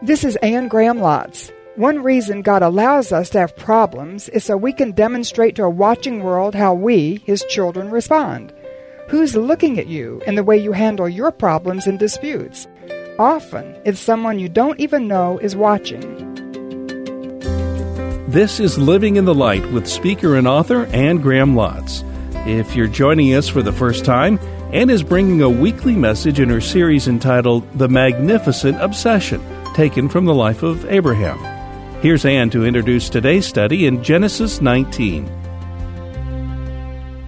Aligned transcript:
This 0.00 0.22
is 0.22 0.36
Anne 0.36 0.68
Graham 0.68 0.98
Lotz. 0.98 1.50
One 1.74 2.04
reason 2.04 2.42
God 2.42 2.62
allows 2.62 3.10
us 3.10 3.30
to 3.30 3.40
have 3.40 3.56
problems 3.56 4.28
is 4.28 4.44
so 4.44 4.56
we 4.56 4.72
can 4.72 4.92
demonstrate 4.92 5.56
to 5.56 5.64
a 5.64 5.70
watching 5.70 6.22
world 6.22 6.54
how 6.54 6.72
we, 6.72 7.20
His 7.24 7.44
children, 7.46 7.90
respond. 7.90 8.52
Who's 9.08 9.34
looking 9.34 9.76
at 9.76 9.88
you 9.88 10.22
and 10.24 10.38
the 10.38 10.44
way 10.44 10.56
you 10.56 10.70
handle 10.70 11.08
your 11.08 11.32
problems 11.32 11.88
and 11.88 11.98
disputes? 11.98 12.68
Often, 13.18 13.76
it's 13.84 13.98
someone 13.98 14.38
you 14.38 14.48
don't 14.48 14.78
even 14.78 15.08
know 15.08 15.38
is 15.38 15.56
watching. 15.56 16.00
This 18.28 18.60
is 18.60 18.78
Living 18.78 19.16
in 19.16 19.24
the 19.24 19.34
Light 19.34 19.68
with 19.72 19.88
speaker 19.88 20.36
and 20.36 20.46
author 20.46 20.86
Anne 20.92 21.18
Graham 21.18 21.56
Lotz. 21.56 22.04
If 22.46 22.76
you're 22.76 22.86
joining 22.86 23.34
us 23.34 23.48
for 23.48 23.62
the 23.62 23.72
first 23.72 24.04
time, 24.04 24.38
Anne 24.72 24.90
is 24.90 25.02
bringing 25.02 25.42
a 25.42 25.50
weekly 25.50 25.96
message 25.96 26.38
in 26.38 26.50
her 26.50 26.60
series 26.60 27.08
entitled 27.08 27.68
The 27.76 27.88
Magnificent 27.88 28.80
Obsession, 28.80 29.42
taken 29.78 30.08
from 30.08 30.24
the 30.24 30.34
life 30.34 30.64
of 30.64 30.84
Abraham. 30.86 31.38
Here's 32.02 32.24
Anne 32.24 32.50
to 32.50 32.66
introduce 32.66 33.08
today's 33.08 33.46
study 33.46 33.86
in 33.86 34.02
Genesis 34.02 34.60
19. 34.60 35.26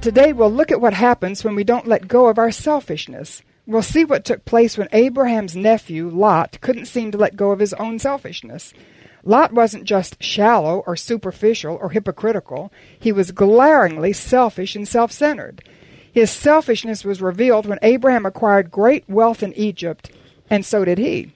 Today 0.00 0.32
we'll 0.32 0.50
look 0.50 0.72
at 0.72 0.80
what 0.80 0.92
happens 0.92 1.44
when 1.44 1.54
we 1.54 1.62
don't 1.62 1.86
let 1.86 2.08
go 2.08 2.26
of 2.26 2.38
our 2.38 2.50
selfishness. 2.50 3.42
We'll 3.68 3.82
see 3.82 4.04
what 4.04 4.24
took 4.24 4.44
place 4.44 4.76
when 4.76 4.88
Abraham's 4.90 5.54
nephew, 5.54 6.08
Lot, 6.08 6.60
couldn't 6.60 6.86
seem 6.86 7.12
to 7.12 7.18
let 7.18 7.36
go 7.36 7.52
of 7.52 7.60
his 7.60 7.72
own 7.74 8.00
selfishness. 8.00 8.74
Lot 9.22 9.52
wasn't 9.52 9.84
just 9.84 10.20
shallow 10.20 10.82
or 10.88 10.96
superficial 10.96 11.78
or 11.80 11.90
hypocritical, 11.90 12.72
he 12.98 13.12
was 13.12 13.30
glaringly 13.30 14.12
selfish 14.12 14.74
and 14.74 14.88
self 14.88 15.12
centered. 15.12 15.62
His 16.10 16.32
selfishness 16.32 17.04
was 17.04 17.22
revealed 17.22 17.66
when 17.66 17.78
Abraham 17.82 18.26
acquired 18.26 18.72
great 18.72 19.08
wealth 19.08 19.40
in 19.44 19.52
Egypt, 19.52 20.10
and 20.50 20.66
so 20.66 20.84
did 20.84 20.98
he. 20.98 21.32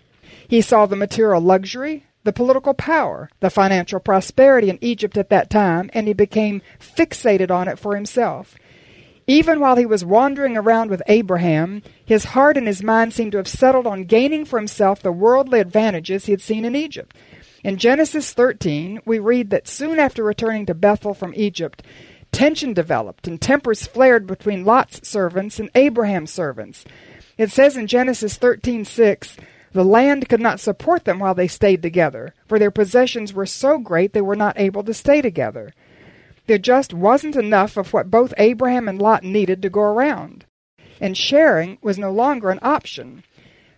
He 0.54 0.60
saw 0.60 0.86
the 0.86 0.94
material 0.94 1.40
luxury, 1.40 2.04
the 2.22 2.32
political 2.32 2.74
power, 2.74 3.28
the 3.40 3.50
financial 3.50 3.98
prosperity 3.98 4.70
in 4.70 4.78
Egypt 4.80 5.18
at 5.18 5.28
that 5.30 5.50
time, 5.50 5.90
and 5.92 6.06
he 6.06 6.14
became 6.14 6.62
fixated 6.78 7.50
on 7.50 7.66
it 7.66 7.76
for 7.76 7.96
himself. 7.96 8.54
Even 9.26 9.58
while 9.58 9.74
he 9.74 9.84
was 9.84 10.04
wandering 10.04 10.56
around 10.56 10.90
with 10.90 11.02
Abraham, 11.08 11.82
his 12.06 12.26
heart 12.26 12.56
and 12.56 12.68
his 12.68 12.84
mind 12.84 13.12
seemed 13.12 13.32
to 13.32 13.38
have 13.38 13.48
settled 13.48 13.84
on 13.84 14.04
gaining 14.04 14.44
for 14.44 14.56
himself 14.56 15.02
the 15.02 15.10
worldly 15.10 15.58
advantages 15.58 16.26
he 16.26 16.32
had 16.32 16.40
seen 16.40 16.64
in 16.64 16.76
Egypt. 16.76 17.16
In 17.64 17.76
Genesis 17.76 18.32
13, 18.32 19.00
we 19.04 19.18
read 19.18 19.50
that 19.50 19.66
soon 19.66 19.98
after 19.98 20.22
returning 20.22 20.66
to 20.66 20.74
Bethel 20.74 21.14
from 21.14 21.34
Egypt, 21.34 21.82
tension 22.30 22.72
developed 22.72 23.26
and 23.26 23.40
tempers 23.40 23.88
flared 23.88 24.24
between 24.28 24.64
Lot's 24.64 25.08
servants 25.08 25.58
and 25.58 25.68
Abraham's 25.74 26.32
servants. 26.32 26.84
It 27.36 27.50
says 27.50 27.76
in 27.76 27.88
Genesis 27.88 28.38
13:6, 28.38 29.36
the 29.74 29.84
land 29.84 30.28
could 30.28 30.40
not 30.40 30.60
support 30.60 31.04
them 31.04 31.18
while 31.18 31.34
they 31.34 31.48
stayed 31.48 31.82
together, 31.82 32.32
for 32.46 32.60
their 32.60 32.70
possessions 32.70 33.34
were 33.34 33.44
so 33.44 33.76
great 33.76 34.12
they 34.12 34.20
were 34.20 34.36
not 34.36 34.58
able 34.58 34.84
to 34.84 34.94
stay 34.94 35.20
together. 35.20 35.74
There 36.46 36.58
just 36.58 36.94
wasn't 36.94 37.34
enough 37.34 37.76
of 37.76 37.92
what 37.92 38.10
both 38.10 38.32
Abraham 38.38 38.88
and 38.88 39.02
Lot 39.02 39.24
needed 39.24 39.60
to 39.62 39.68
go 39.68 39.80
around. 39.80 40.46
And 41.00 41.16
sharing 41.16 41.78
was 41.82 41.98
no 41.98 42.12
longer 42.12 42.50
an 42.50 42.60
option. 42.62 43.24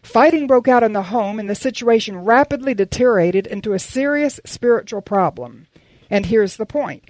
Fighting 0.02 0.46
broke 0.46 0.68
out 0.68 0.82
in 0.82 0.92
the 0.92 1.04
home, 1.04 1.38
and 1.38 1.48
the 1.48 1.54
situation 1.54 2.18
rapidly 2.18 2.74
deteriorated 2.74 3.46
into 3.46 3.72
a 3.72 3.78
serious 3.78 4.38
spiritual 4.44 5.00
problem. 5.00 5.66
And 6.10 6.26
here's 6.26 6.58
the 6.58 6.66
point 6.66 7.04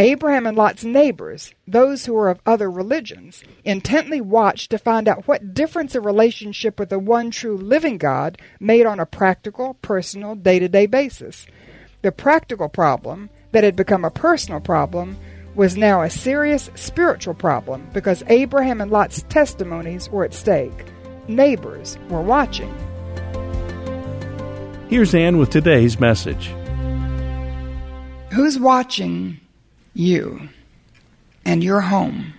Abraham 0.00 0.46
and 0.46 0.56
Lot's 0.56 0.82
neighbors, 0.82 1.52
those 1.68 2.06
who 2.06 2.14
were 2.14 2.30
of 2.30 2.40
other 2.46 2.70
religions, 2.70 3.44
intently 3.66 4.18
watched 4.18 4.70
to 4.70 4.78
find 4.78 5.06
out 5.06 5.28
what 5.28 5.52
difference 5.52 5.94
a 5.94 6.00
relationship 6.00 6.80
with 6.80 6.88
the 6.88 6.98
one 6.98 7.30
true 7.30 7.54
living 7.54 7.98
God 7.98 8.40
made 8.58 8.86
on 8.86 8.98
a 8.98 9.04
practical, 9.04 9.74
personal, 9.82 10.34
day 10.36 10.58
to 10.58 10.70
day 10.70 10.86
basis. 10.86 11.46
The 12.00 12.12
practical 12.12 12.70
problem, 12.70 13.28
that 13.52 13.62
had 13.62 13.76
become 13.76 14.06
a 14.06 14.10
personal 14.10 14.58
problem, 14.58 15.18
was 15.54 15.76
now 15.76 16.00
a 16.00 16.08
serious 16.08 16.70
spiritual 16.76 17.34
problem 17.34 17.86
because 17.92 18.24
Abraham 18.28 18.80
and 18.80 18.90
Lot's 18.90 19.22
testimonies 19.28 20.08
were 20.08 20.24
at 20.24 20.32
stake. 20.32 20.86
Neighbors 21.28 21.98
were 22.08 22.22
watching. 22.22 22.74
Here's 24.88 25.14
Anne 25.14 25.36
with 25.36 25.50
today's 25.50 26.00
message. 26.00 26.46
Who's 28.32 28.58
watching 28.58 29.39
you 29.94 30.48
and 31.44 31.62
your 31.64 31.80
home. 31.80 32.34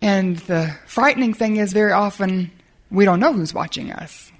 And 0.00 0.36
the 0.38 0.74
frightening 0.86 1.34
thing 1.34 1.56
is, 1.56 1.72
very 1.72 1.92
often 1.92 2.50
we 2.90 3.04
don't 3.04 3.20
know 3.20 3.32
who's 3.32 3.54
watching 3.54 3.90
us. 3.90 4.30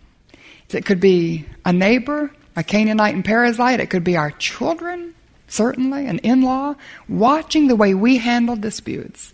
It 0.70 0.84
could 0.84 1.00
be 1.00 1.46
a 1.64 1.72
neighbor, 1.72 2.32
a 2.56 2.62
Canaanite 2.62 3.14
and 3.14 3.24
Perizzite. 3.24 3.78
It 3.78 3.90
could 3.90 4.04
be 4.04 4.16
our 4.16 4.32
children, 4.32 5.14
certainly, 5.48 6.06
an 6.06 6.18
in 6.18 6.42
law, 6.42 6.74
watching 7.08 7.68
the 7.68 7.76
way 7.76 7.94
we 7.94 8.18
handle 8.18 8.56
disputes. 8.56 9.32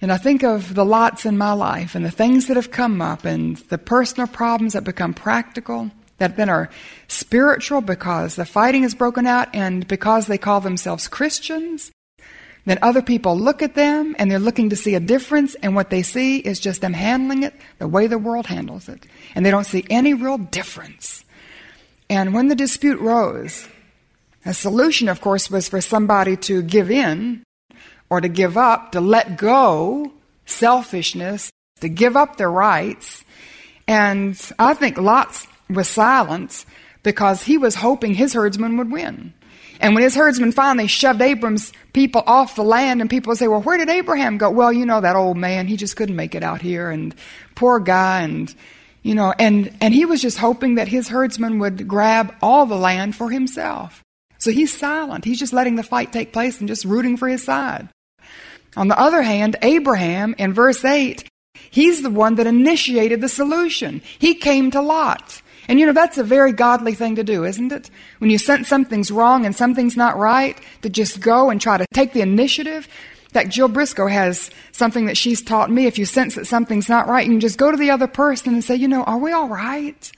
And 0.00 0.12
I 0.12 0.16
think 0.16 0.44
of 0.44 0.74
the 0.74 0.84
lots 0.84 1.24
in 1.26 1.38
my 1.38 1.52
life 1.52 1.94
and 1.94 2.04
the 2.04 2.10
things 2.10 2.46
that 2.46 2.56
have 2.56 2.70
come 2.70 3.00
up 3.00 3.24
and 3.24 3.56
the 3.56 3.78
personal 3.78 4.26
problems 4.26 4.74
that 4.74 4.84
become 4.84 5.14
practical 5.14 5.90
that 6.18 6.36
then 6.36 6.48
are 6.48 6.70
spiritual 7.08 7.80
because 7.80 8.36
the 8.36 8.44
fighting 8.44 8.82
has 8.82 8.94
broken 8.94 9.26
out 9.26 9.48
and 9.54 9.86
because 9.88 10.26
they 10.26 10.38
call 10.38 10.60
themselves 10.60 11.08
Christians. 11.08 11.90
Then 12.66 12.78
other 12.80 13.02
people 13.02 13.38
look 13.38 13.62
at 13.62 13.74
them 13.74 14.16
and 14.18 14.30
they're 14.30 14.38
looking 14.38 14.70
to 14.70 14.76
see 14.76 14.94
a 14.94 15.00
difference, 15.00 15.54
and 15.56 15.74
what 15.74 15.90
they 15.90 16.02
see 16.02 16.38
is 16.38 16.60
just 16.60 16.80
them 16.80 16.94
handling 16.94 17.42
it 17.42 17.54
the 17.78 17.88
way 17.88 18.06
the 18.06 18.18
world 18.18 18.46
handles 18.46 18.88
it. 18.88 19.04
And 19.34 19.44
they 19.44 19.50
don't 19.50 19.66
see 19.66 19.84
any 19.90 20.14
real 20.14 20.38
difference. 20.38 21.24
And 22.08 22.32
when 22.32 22.48
the 22.48 22.54
dispute 22.54 23.00
rose, 23.00 23.68
a 24.46 24.54
solution, 24.54 25.08
of 25.08 25.20
course, 25.20 25.50
was 25.50 25.68
for 25.68 25.80
somebody 25.80 26.36
to 26.38 26.62
give 26.62 26.90
in 26.90 27.42
or 28.08 28.20
to 28.20 28.28
give 28.28 28.56
up, 28.56 28.92
to 28.92 29.00
let 29.00 29.36
go 29.36 30.12
selfishness, 30.46 31.50
to 31.80 31.88
give 31.88 32.16
up 32.16 32.36
their 32.36 32.50
rights. 32.50 33.24
And 33.86 34.40
I 34.58 34.74
think 34.74 34.96
Lot's 34.96 35.46
was 35.74 35.88
silence 35.88 36.66
because 37.02 37.42
he 37.42 37.58
was 37.58 37.74
hoping 37.74 38.14
his 38.14 38.32
herdsmen 38.32 38.76
would 38.76 38.90
win. 38.90 39.32
And 39.80 39.94
when 39.94 40.04
his 40.04 40.14
herdsmen 40.14 40.52
finally 40.52 40.86
shoved 40.86 41.20
Abram's 41.20 41.72
people 41.92 42.22
off 42.26 42.56
the 42.56 42.62
land, 42.62 43.00
and 43.00 43.10
people 43.10 43.30
would 43.30 43.38
say, 43.38 43.48
Well, 43.48 43.62
where 43.62 43.76
did 43.76 43.90
Abraham 43.90 44.38
go? 44.38 44.50
Well, 44.50 44.72
you 44.72 44.86
know, 44.86 45.00
that 45.00 45.16
old 45.16 45.36
man, 45.36 45.66
he 45.66 45.76
just 45.76 45.96
couldn't 45.96 46.16
make 46.16 46.34
it 46.34 46.42
out 46.42 46.62
here, 46.62 46.90
and 46.90 47.14
poor 47.54 47.80
guy, 47.80 48.22
and, 48.22 48.54
you 49.02 49.14
know, 49.14 49.34
and, 49.38 49.76
and 49.80 49.92
he 49.92 50.04
was 50.04 50.22
just 50.22 50.38
hoping 50.38 50.76
that 50.76 50.88
his 50.88 51.08
herdsmen 51.08 51.58
would 51.58 51.88
grab 51.88 52.34
all 52.40 52.66
the 52.66 52.76
land 52.76 53.16
for 53.16 53.30
himself. 53.30 54.02
So 54.38 54.50
he's 54.50 54.76
silent. 54.76 55.24
He's 55.24 55.38
just 55.38 55.52
letting 55.52 55.76
the 55.76 55.82
fight 55.82 56.12
take 56.12 56.32
place 56.32 56.60
and 56.60 56.68
just 56.68 56.84
rooting 56.84 57.16
for 57.16 57.28
his 57.28 57.42
side. 57.42 57.88
On 58.76 58.88
the 58.88 58.98
other 58.98 59.22
hand, 59.22 59.56
Abraham, 59.62 60.34
in 60.38 60.52
verse 60.52 60.84
8, 60.84 61.26
he's 61.70 62.02
the 62.02 62.10
one 62.10 62.36
that 62.36 62.46
initiated 62.46 63.20
the 63.20 63.28
solution. 63.28 64.02
He 64.18 64.34
came 64.34 64.70
to 64.72 64.80
Lot. 64.80 65.42
And 65.68 65.80
you 65.80 65.86
know, 65.86 65.92
that's 65.92 66.18
a 66.18 66.24
very 66.24 66.52
godly 66.52 66.94
thing 66.94 67.16
to 67.16 67.24
do, 67.24 67.44
isn't 67.44 67.72
it? 67.72 67.90
When 68.18 68.30
you 68.30 68.38
sense 68.38 68.68
something's 68.68 69.10
wrong 69.10 69.46
and 69.46 69.54
something's 69.54 69.96
not 69.96 70.16
right, 70.16 70.58
to 70.82 70.90
just 70.90 71.20
go 71.20 71.50
and 71.50 71.60
try 71.60 71.78
to 71.78 71.86
take 71.92 72.12
the 72.12 72.20
initiative. 72.20 72.88
That 73.32 73.48
Jill 73.48 73.66
Briscoe 73.66 74.06
has 74.06 74.48
something 74.70 75.06
that 75.06 75.16
she's 75.16 75.42
taught 75.42 75.68
me. 75.68 75.86
If 75.86 75.98
you 75.98 76.04
sense 76.04 76.36
that 76.36 76.46
something's 76.46 76.88
not 76.88 77.08
right, 77.08 77.26
you 77.26 77.32
can 77.32 77.40
just 77.40 77.58
go 77.58 77.70
to 77.70 77.76
the 77.76 77.90
other 77.90 78.06
person 78.06 78.54
and 78.54 78.62
say, 78.62 78.76
you 78.76 78.86
know, 78.86 79.02
are 79.02 79.18
we 79.18 79.32
all 79.32 79.48
right? 79.48 80.12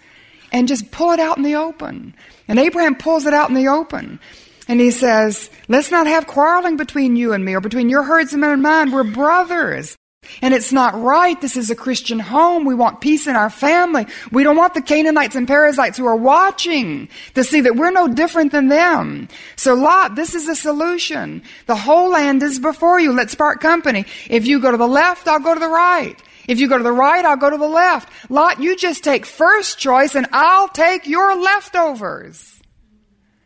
And 0.52 0.68
just 0.68 0.90
pull 0.90 1.12
it 1.12 1.20
out 1.20 1.38
in 1.38 1.42
the 1.42 1.54
open. 1.54 2.14
And 2.46 2.58
Abraham 2.58 2.94
pulls 2.94 3.24
it 3.24 3.32
out 3.32 3.48
in 3.48 3.54
the 3.54 3.68
open. 3.68 4.20
And 4.68 4.80
he 4.80 4.90
says, 4.90 5.48
let's 5.68 5.90
not 5.90 6.06
have 6.06 6.26
quarreling 6.26 6.76
between 6.76 7.16
you 7.16 7.32
and 7.32 7.42
me 7.42 7.54
or 7.54 7.60
between 7.60 7.88
your 7.88 8.02
herdsmen 8.02 8.50
and 8.50 8.62
mine. 8.62 8.90
We're 8.90 9.04
brothers. 9.04 9.95
And 10.42 10.54
it's 10.54 10.72
not 10.72 11.00
right. 11.00 11.40
This 11.40 11.56
is 11.56 11.70
a 11.70 11.74
Christian 11.74 12.18
home. 12.18 12.64
We 12.64 12.74
want 12.74 13.00
peace 13.00 13.26
in 13.26 13.36
our 13.36 13.50
family. 13.50 14.06
We 14.30 14.42
don't 14.42 14.56
want 14.56 14.74
the 14.74 14.82
Canaanites 14.82 15.36
and 15.36 15.46
Perizzites 15.46 15.98
who 15.98 16.06
are 16.06 16.16
watching 16.16 17.08
to 17.34 17.44
see 17.44 17.60
that 17.62 17.76
we're 17.76 17.90
no 17.90 18.08
different 18.08 18.52
than 18.52 18.68
them. 18.68 19.28
So 19.56 19.74
Lot, 19.74 20.14
this 20.14 20.34
is 20.34 20.48
a 20.48 20.56
solution. 20.56 21.42
The 21.66 21.76
whole 21.76 22.10
land 22.10 22.42
is 22.42 22.58
before 22.58 23.00
you. 23.00 23.12
Let's 23.12 23.34
part 23.34 23.60
company. 23.60 24.06
If 24.28 24.46
you 24.46 24.60
go 24.60 24.70
to 24.70 24.76
the 24.76 24.88
left, 24.88 25.28
I'll 25.28 25.40
go 25.40 25.54
to 25.54 25.60
the 25.60 25.68
right. 25.68 26.20
If 26.48 26.60
you 26.60 26.68
go 26.68 26.78
to 26.78 26.84
the 26.84 26.92
right, 26.92 27.24
I'll 27.24 27.36
go 27.36 27.50
to 27.50 27.56
the 27.56 27.68
left. 27.68 28.08
Lot, 28.30 28.60
you 28.60 28.76
just 28.76 29.02
take 29.02 29.26
first 29.26 29.78
choice 29.78 30.14
and 30.14 30.26
I'll 30.32 30.68
take 30.68 31.06
your 31.06 31.36
leftovers. 31.40 32.60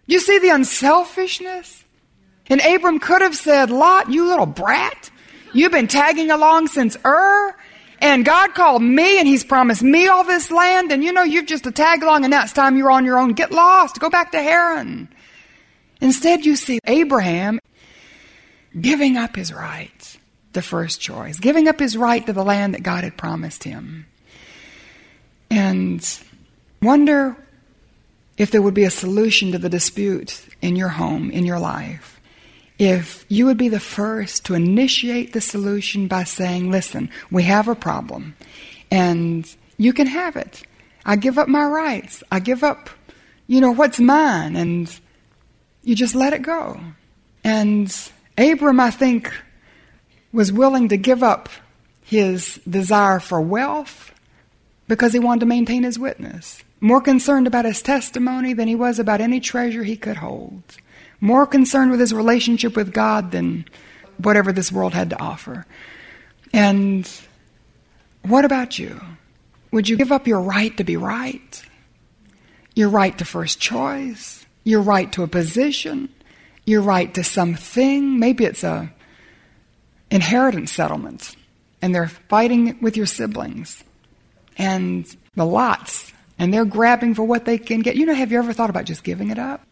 You 0.07 0.21
see 0.21 0.39
the 0.39 0.51
unselfishness? 0.51 1.85
And 2.49 2.61
Abram 2.61 2.99
could 2.99 3.23
have 3.23 3.37
said, 3.37 3.71
Lot, 3.71 4.11
you 4.11 4.27
little 4.27 4.47
brat. 4.47 5.11
You've 5.53 5.73
been 5.73 5.89
tagging 5.89 6.31
along 6.31 6.69
since 6.69 6.97
Ur, 7.05 7.57
and 8.01 8.25
God 8.25 8.55
called 8.55 8.83
me 8.83 9.19
and 9.19 9.27
He's 9.27 9.45
promised 9.45 9.83
me 9.83 10.09
all 10.09 10.25
this 10.25 10.51
land, 10.51 10.93
and 10.93 11.03
you 11.03 11.13
know 11.13 11.23
you've 11.23 11.47
just 11.47 11.67
a 11.67 11.73
tag 11.73 12.03
along 12.03 12.25
and 12.25 12.31
now 12.31 12.43
it's 12.43 12.53
time 12.53 12.77
you're 12.77 12.91
on 12.91 13.05
your 13.05 13.19
own. 13.19 13.33
Get 13.33 13.53
lost. 13.53 13.99
Go 13.99 14.11
back 14.11 14.33
to 14.33 14.43
Haran. 14.43 15.09
Instead, 16.01 16.47
you 16.47 16.57
see 16.57 16.79
Abraham 16.87 17.61
giving 18.79 19.17
up 19.17 19.37
his 19.37 19.53
right, 19.53 20.19
the 20.53 20.63
first 20.63 21.01
choice, 21.01 21.39
giving 21.39 21.69
up 21.69 21.79
his 21.79 21.97
right 21.97 22.25
to 22.27 22.33
the 22.33 22.45
land 22.45 22.75
that 22.75 22.83
God 22.83 23.05
had 23.05 23.17
promised 23.17 23.65
him. 23.65 24.07
And 25.51 26.07
wonder 26.81 27.37
if 28.39 28.51
there 28.51 28.63
would 28.63 28.75
be 28.75 28.85
a 28.85 28.91
solution 28.91 29.53
to 29.53 29.59
the 29.59 29.69
dispute 29.69 30.47
in 30.63 30.77
your 30.77 30.89
home, 30.89 31.31
in 31.31 31.45
your 31.45 31.59
life, 31.59 32.20
if 32.81 33.27
you 33.29 33.45
would 33.45 33.59
be 33.59 33.69
the 33.69 33.79
first 33.79 34.47
to 34.47 34.55
initiate 34.55 35.35
the 35.35 35.41
solution 35.43 36.09
by 36.09 36.25
saying, 36.25 36.71
listen, 36.71 37.11
we 37.31 37.43
have 37.43 37.69
a 37.69 37.75
problem 37.75 38.35
and 38.91 39.55
you 39.77 39.93
can 39.93 40.07
have 40.07 40.35
it. 40.35 40.63
I 41.05 41.17
give 41.17 41.39
up 41.39 41.47
my 41.47 41.65
rights. 41.65 42.23
I 42.33 42.41
give 42.41 42.65
up, 42.65 42.89
you 43.47 43.61
know, 43.61 43.71
what's 43.71 44.01
mine 44.01 44.57
and 44.57 44.99
you 45.83 45.95
just 45.95 46.15
let 46.15 46.33
it 46.33 46.41
go. 46.41 46.81
And 47.45 47.95
Abram, 48.39 48.81
I 48.81 48.91
think, 48.91 49.31
was 50.33 50.51
willing 50.51 50.89
to 50.89 50.97
give 50.97 51.23
up 51.23 51.51
his 52.01 52.61
desire 52.67 53.21
for 53.21 53.43
wealth 53.43 54.11
because 54.89 55.13
he 55.13 55.19
wanted 55.19 55.41
to 55.41 55.47
maintain 55.47 55.83
his 55.83 55.99
witness. 55.99 56.65
More 56.81 57.03
concerned 57.03 57.47
about 57.47 57.67
his 57.67 57.83
testimony 57.83 58.55
than 58.55 58.69
he 58.69 58.75
was 58.75 58.99
about 58.99 59.21
any 59.21 59.39
treasure 59.39 59.85
he 59.85 59.99
could 59.99 60.17
hold 60.17 60.63
more 61.21 61.47
concerned 61.47 61.91
with 61.91 62.01
his 62.01 62.13
relationship 62.13 62.77
with 62.77 62.93
God 62.93 63.31
than 63.31 63.65
whatever 64.19 64.53
this 64.53 64.73
world 64.73 64.95
had 64.95 65.11
to 65.11 65.21
offer. 65.21 65.67
And 66.53 67.11
what 68.23 68.45
about 68.45 68.79
you? 68.79 69.01
Would 69.73 69.89
you 69.89 69.97
give 69.97 70.13
up 70.13 70.27
your 70.27 70.41
right 70.41 70.77
to 70.77 70.85
be 70.85 70.97
right? 70.97 71.63
Your 72.75 72.89
right 72.89 73.17
to 73.19 73.25
first 73.25 73.61
choice? 73.61 74.45
Your 74.65 74.83
right 74.83 75.11
to 75.13 75.23
a 75.23 75.29
position? 75.29 76.09
Your 76.67 76.83
right 76.83 77.13
to 77.15 77.25
something? 77.25 78.19
Maybe 78.19 78.45
it's 78.45 78.65
a 78.65 78.93
inheritance 80.11 80.73
settlement 80.73 81.37
and 81.81 81.95
they're 81.95 82.09
fighting 82.09 82.79
with 82.81 82.97
your 82.97 83.07
siblings 83.07 83.85
and 84.59 85.07
the 85.35 85.47
lots 85.47 86.13
and 86.39 86.53
they're 86.53 86.65
grabbing 86.65 87.15
for 87.15 87.23
what 87.23 87.45
they 87.45 87.59
can 87.59 87.81
get. 87.81 87.97
You 87.97 88.07
know, 88.07 88.15
have 88.15 88.33
you 88.33 88.39
ever 88.39 88.53
thought 88.53 88.71
about 88.71 88.85
just 88.85 89.05
giving 89.05 89.31
it 89.31 89.39
up? 89.39 89.65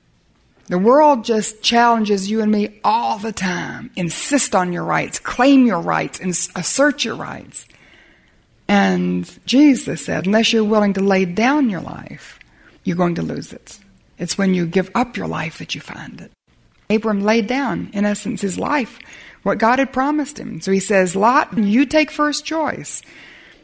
The 0.69 0.79
world 0.79 1.25
just 1.25 1.63
challenges 1.63 2.31
you 2.31 2.43
and 2.43 2.53
me 2.53 2.79
all 2.85 3.19
the 3.19 3.33
time. 3.33 3.91
Insist 3.97 4.55
on 4.55 4.73
your 4.73 4.85
rights, 4.85 5.19
claim 5.19 5.67
your 5.67 5.81
rights, 5.81 6.21
and 6.21 6.31
assert 6.55 7.05
your 7.05 7.17
rights. 7.17 7.67
And 8.69 9.27
Jesus 9.47 10.05
said, 10.05 10.27
unless 10.27 10.53
you're 10.53 10.65
willing 10.65 10.93
to 10.93 11.01
lay 11.01 11.25
down 11.25 11.71
your 11.71 11.81
life, 11.81 12.39
you're 12.85 12.97
going 12.97 13.15
to 13.15 13.23
lose 13.23 13.55
it. 13.55 13.79
It's 14.19 14.37
when 14.37 14.53
you 14.53 14.67
give 14.67 14.91
up 14.95 15.17
your 15.17 15.27
life 15.27 15.59
that 15.59 15.75
you 15.75 15.81
find 15.81 16.21
it. 16.21 16.33
Abram 16.91 17.23
laid 17.23 17.47
down, 17.47 17.91
in 17.95 18.05
essence, 18.05 18.43
his 18.43 18.59
life, 18.59 18.99
what 19.45 19.59
God 19.59 19.79
had 19.79 19.93
promised 19.93 20.39
him. 20.39 20.61
So 20.61 20.71
he 20.71 20.81
says, 20.81 21.17
Lot, 21.17 21.57
you 21.57 21.87
take 21.87 22.11
first 22.11 22.45
choice. 22.45 23.01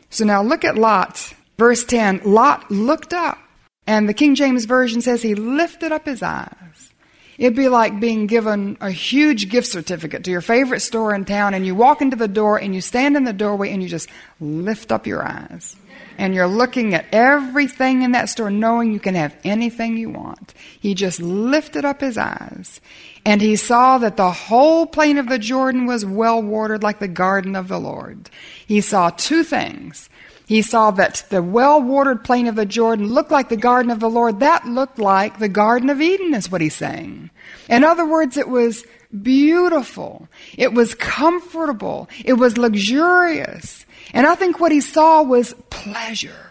So 0.09 0.25
now 0.25 0.43
look 0.43 0.65
at 0.65 0.77
Lot. 0.79 1.35
Verse 1.59 1.85
10 1.85 2.23
Lot 2.25 2.71
looked 2.71 3.13
up, 3.13 3.39
and 3.87 4.09
the 4.09 4.15
King 4.15 4.35
James 4.35 4.65
Version 4.65 5.01
says 5.01 5.23
he 5.23 5.35
lifted 5.35 5.93
up 5.93 6.07
his 6.07 6.23
eyes. 6.23 6.94
It'd 7.39 7.57
be 7.57 7.69
like 7.69 8.01
being 8.01 8.27
given 8.27 8.77
a 8.81 8.91
huge 8.91 9.49
gift 9.49 9.67
certificate 9.67 10.25
to 10.25 10.31
your 10.31 10.41
favorite 10.41 10.81
store 10.81 11.15
in 11.15 11.25
town, 11.25 11.55
and 11.55 11.67
you 11.67 11.75
walk 11.75 12.01
into 12.01 12.17
the 12.17 12.29
door 12.29 12.59
and 12.59 12.75
you 12.75 12.81
stand 12.81 13.17
in 13.17 13.25
the 13.25 13.33
doorway 13.33 13.73
and 13.73 13.83
you 13.83 13.89
just 13.89 14.09
lift 14.41 14.93
up 14.93 15.07
your 15.07 15.27
eyes. 15.27 15.77
And 16.17 16.33
you're 16.33 16.47
looking 16.47 16.95
at 16.95 17.07
everything 17.11 18.03
in 18.03 18.13
that 18.13 18.29
store, 18.29 18.51
knowing 18.51 18.93
you 18.93 19.01
can 19.01 19.17
have 19.17 19.37
anything 19.43 19.97
you 19.97 20.11
want. 20.11 20.55
He 20.79 20.95
just 20.95 21.21
lifted 21.21 21.85
up 21.85 22.01
his 22.01 22.17
eyes, 22.17 22.81
and 23.25 23.41
he 23.41 23.57
saw 23.57 23.99
that 23.99 24.17
the 24.17 24.31
whole 24.31 24.87
plain 24.87 25.19
of 25.19 25.29
the 25.29 25.41
Jordan 25.41 25.87
was 25.87 26.07
well 26.07 26.41
watered 26.41 26.85
like 26.85 27.01
the 27.01 27.09
garden 27.09 27.57
of 27.57 27.67
the 27.67 27.81
Lord. 27.81 28.31
He 28.65 28.81
saw 28.81 29.11
two 29.11 29.43
things 29.43 30.09
he 30.47 30.63
saw 30.63 30.91
that 30.93 31.25
the 31.31 31.43
well 31.43 31.81
watered 31.81 32.25
plain 32.25 32.47
of 32.47 32.57
the 32.57 32.67
Jordan 32.67 33.07
looked 33.07 33.31
like 33.31 33.49
the 33.49 33.57
garden 33.57 33.91
of 33.91 34.01
the 34.01 34.11
Lord. 34.11 34.41
That 34.41 34.67
looked 34.67 34.99
like 34.99 35.39
the 35.39 35.49
Garden 35.49 35.91
of 35.91 36.01
Eden, 36.01 36.35
is 36.35 36.51
what 36.51 36.61
he's 36.61 36.75
saying. 36.75 37.31
In 37.69 37.85
other 37.85 38.07
words, 38.07 38.37
it 38.37 38.49
was 38.49 38.85
beautiful. 39.23 40.29
It 40.57 40.73
was 40.73 40.95
comfortable. 40.95 42.09
It 42.25 42.35
was 42.35 42.59
luxurious. 42.59 43.87
And 44.13 44.27
I 44.27 44.35
think 44.35 44.61
what 44.61 44.73
he 44.73 44.81
saw 44.81 45.23
was 45.23 45.55
pleasure 45.71 46.51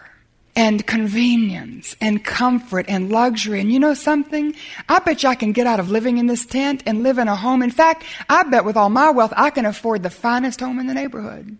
and 0.56 0.86
convenience 0.86 1.96
and 2.00 2.24
comfort 2.24 2.86
and 2.88 3.10
luxury. 3.10 3.60
And 3.60 3.72
you 3.72 3.78
know 3.78 3.94
something? 3.94 4.54
I 4.88 4.98
bet 5.00 5.22
you 5.22 5.28
I 5.28 5.34
can 5.34 5.52
get 5.52 5.66
out 5.66 5.80
of 5.80 5.90
living 5.90 6.18
in 6.18 6.26
this 6.26 6.46
tent 6.46 6.82
and 6.86 7.02
live 7.02 7.18
in 7.18 7.28
a 7.28 7.36
home. 7.36 7.62
In 7.62 7.70
fact, 7.70 8.04
I 8.28 8.44
bet 8.44 8.64
with 8.64 8.76
all 8.76 8.90
my 8.90 9.10
wealth, 9.10 9.32
I 9.36 9.50
can 9.50 9.66
afford 9.66 10.02
the 10.02 10.10
finest 10.10 10.60
home 10.60 10.78
in 10.78 10.86
the 10.86 10.94
neighborhood. 10.94 11.58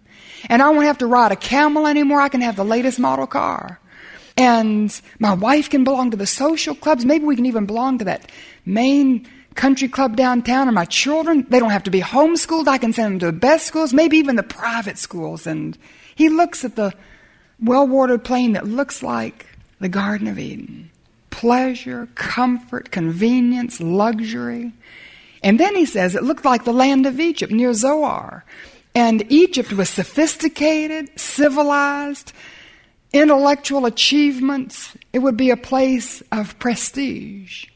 And 0.48 0.62
I 0.62 0.70
won't 0.70 0.86
have 0.86 0.98
to 0.98 1.06
ride 1.06 1.32
a 1.32 1.36
camel 1.36 1.86
anymore. 1.86 2.20
I 2.20 2.28
can 2.28 2.40
have 2.40 2.56
the 2.56 2.64
latest 2.64 2.98
model 2.98 3.26
car. 3.26 3.80
And 4.36 5.00
my 5.18 5.32
wife 5.32 5.70
can 5.70 5.84
belong 5.84 6.10
to 6.10 6.16
the 6.16 6.26
social 6.26 6.74
clubs. 6.74 7.04
Maybe 7.04 7.24
we 7.24 7.36
can 7.36 7.46
even 7.46 7.66
belong 7.66 7.98
to 7.98 8.04
that 8.04 8.30
main 8.66 9.28
country 9.54 9.88
club 9.88 10.16
downtown. 10.16 10.68
And 10.68 10.74
my 10.74 10.84
children, 10.84 11.46
they 11.48 11.60
don't 11.60 11.70
have 11.70 11.84
to 11.84 11.90
be 11.90 12.00
homeschooled. 12.00 12.66
I 12.66 12.78
can 12.78 12.92
send 12.92 13.12
them 13.12 13.18
to 13.20 13.26
the 13.26 13.32
best 13.32 13.66
schools, 13.66 13.94
maybe 13.94 14.16
even 14.16 14.36
the 14.36 14.42
private 14.42 14.98
schools. 14.98 15.46
And 15.46 15.78
he 16.14 16.28
looks 16.28 16.64
at 16.64 16.76
the 16.76 16.92
well 17.62 17.86
watered 17.86 18.24
plain 18.24 18.52
that 18.52 18.66
looks 18.66 19.02
like 19.02 19.46
the 19.80 19.88
Garden 19.88 20.26
of 20.26 20.38
Eden 20.38 20.90
pleasure, 21.30 22.08
comfort, 22.14 22.92
convenience, 22.92 23.80
luxury. 23.80 24.72
And 25.42 25.58
then 25.58 25.74
he 25.74 25.84
says 25.84 26.14
it 26.14 26.22
looked 26.22 26.44
like 26.44 26.64
the 26.64 26.72
land 26.72 27.06
of 27.06 27.18
Egypt 27.18 27.52
near 27.52 27.74
Zoar. 27.74 28.44
And 28.94 29.30
Egypt 29.30 29.72
was 29.72 29.90
sophisticated, 29.90 31.18
civilized, 31.18 32.32
intellectual 33.12 33.86
achievements. 33.86 34.96
It 35.12 35.20
would 35.20 35.36
be 35.36 35.50
a 35.50 35.56
place 35.56 36.22
of 36.30 36.58
prestige 36.58 37.66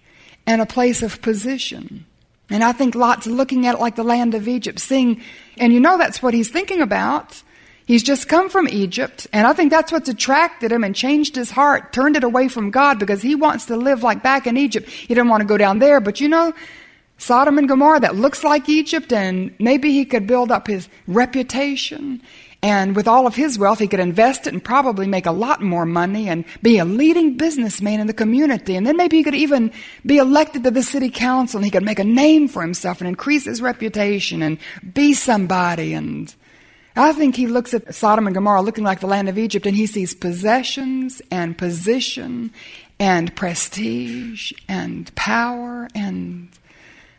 and 0.47 0.61
a 0.61 0.67
place 0.67 1.03
of 1.03 1.20
position. 1.20 2.06
And 2.50 2.65
I 2.65 2.73
think 2.73 2.94
Lot's 2.94 3.26
looking 3.26 3.67
at 3.67 3.75
it 3.75 3.81
like 3.81 3.97
the 3.97 4.05
land 4.05 4.35
of 4.35 4.49
Egypt, 4.49 4.79
seeing, 4.81 5.20
and 5.59 5.73
you 5.73 5.81
know 5.81 5.99
that's 5.99 6.23
what 6.23 6.35
he's 6.35 6.49
thinking 6.49 6.81
about. 6.81 7.43
He's 7.85 8.03
just 8.03 8.29
come 8.29 8.50
from 8.50 8.69
Egypt, 8.69 9.26
and 9.32 9.47
I 9.47 9.55
think 9.55 9.70
that's 9.70 9.91
what's 9.91 10.11
attracted 10.11 10.70
him 10.70 10.85
and 10.85 10.94
changed 10.94 11.37
his 11.37 11.50
heart, 11.50 11.93
turned 11.93 12.17
it 12.17 12.25
away 12.25 12.49
from 12.49 12.70
God 12.70 12.99
because 12.99 13.23
he 13.23 13.35
wants 13.35 13.67
to 13.67 13.76
live 13.76 14.03
like 14.03 14.23
back 14.23 14.47
in 14.47 14.59
Egypt. 14.59 14.88
He 14.88 15.15
didn't 15.15 15.29
want 15.29 15.41
to 15.41 15.47
go 15.47 15.56
down 15.56 15.79
there, 15.79 15.99
but 15.99 16.20
you 16.20 16.29
know, 16.29 16.53
Sodom 17.19 17.59
and 17.59 17.69
Gomorrah 17.69 18.00
that 18.00 18.15
looks 18.15 18.44
like 18.44 18.69
Egypt, 18.69 19.12
and 19.12 19.53
maybe 19.59 19.93
he 19.93 20.05
could 20.05 20.26
build 20.26 20.53
up 20.53 20.69
his 20.69 20.88
reputation. 21.09 22.23
And 22.62 22.97
with 22.97 23.06
all 23.06 23.26
of 23.26 23.37
his 23.37 23.59
wealth, 23.59 23.79
he 23.79 23.87
could 23.87 24.00
invest 24.00 24.47
it 24.47 24.53
and 24.53 24.65
probably 24.65 25.06
make 25.06 25.26
a 25.26 25.32
lot 25.32 25.61
more 25.61 25.85
money 25.85 26.29
and 26.29 26.44
be 26.62 26.79
a 26.79 26.85
leading 26.85 27.37
businessman 27.37 28.00
in 28.00 28.09
the 28.09 28.12
community. 28.12 28.75
And 28.75 28.87
then 28.87 28.97
maybe 28.97 29.17
he 29.17 29.23
could 29.23 29.35
even 29.35 29.73
be 30.05 30.19
elected 30.19 30.65
to 30.65 30.70
the 30.72 30.82
city 30.82 31.08
council 31.10 31.58
and 31.58 31.65
he 31.65 31.70
could 31.70 31.84
make 31.84 32.01
a 32.01 32.05
name 32.05 32.48
for 32.48 32.63
himself 32.63 33.01
and 33.01 33.06
increase 33.06 33.44
his 33.44 33.63
reputation 33.63 34.43
and 34.43 34.58
be 34.93 35.15
somebody. 35.15 35.94
And 35.94 36.34
I 36.96 37.13
think 37.13 37.37
he 37.37 37.46
looks 37.46 37.75
at 37.75 37.94
Sodom 37.94 38.27
and 38.27 38.34
Gomorrah 38.34 38.63
looking 38.63 38.82
like 38.82 38.98
the 38.98 39.06
land 39.06 39.29
of 39.29 39.39
Egypt 39.39 39.65
and 39.65 39.77
he 39.77 39.87
sees 39.87 40.13
possessions 40.13 41.22
and 41.31 41.56
position 41.56 42.53
and 42.98 43.34
prestige 43.37 44.53
and 44.69 45.15
power 45.15 45.89
and 45.94 46.48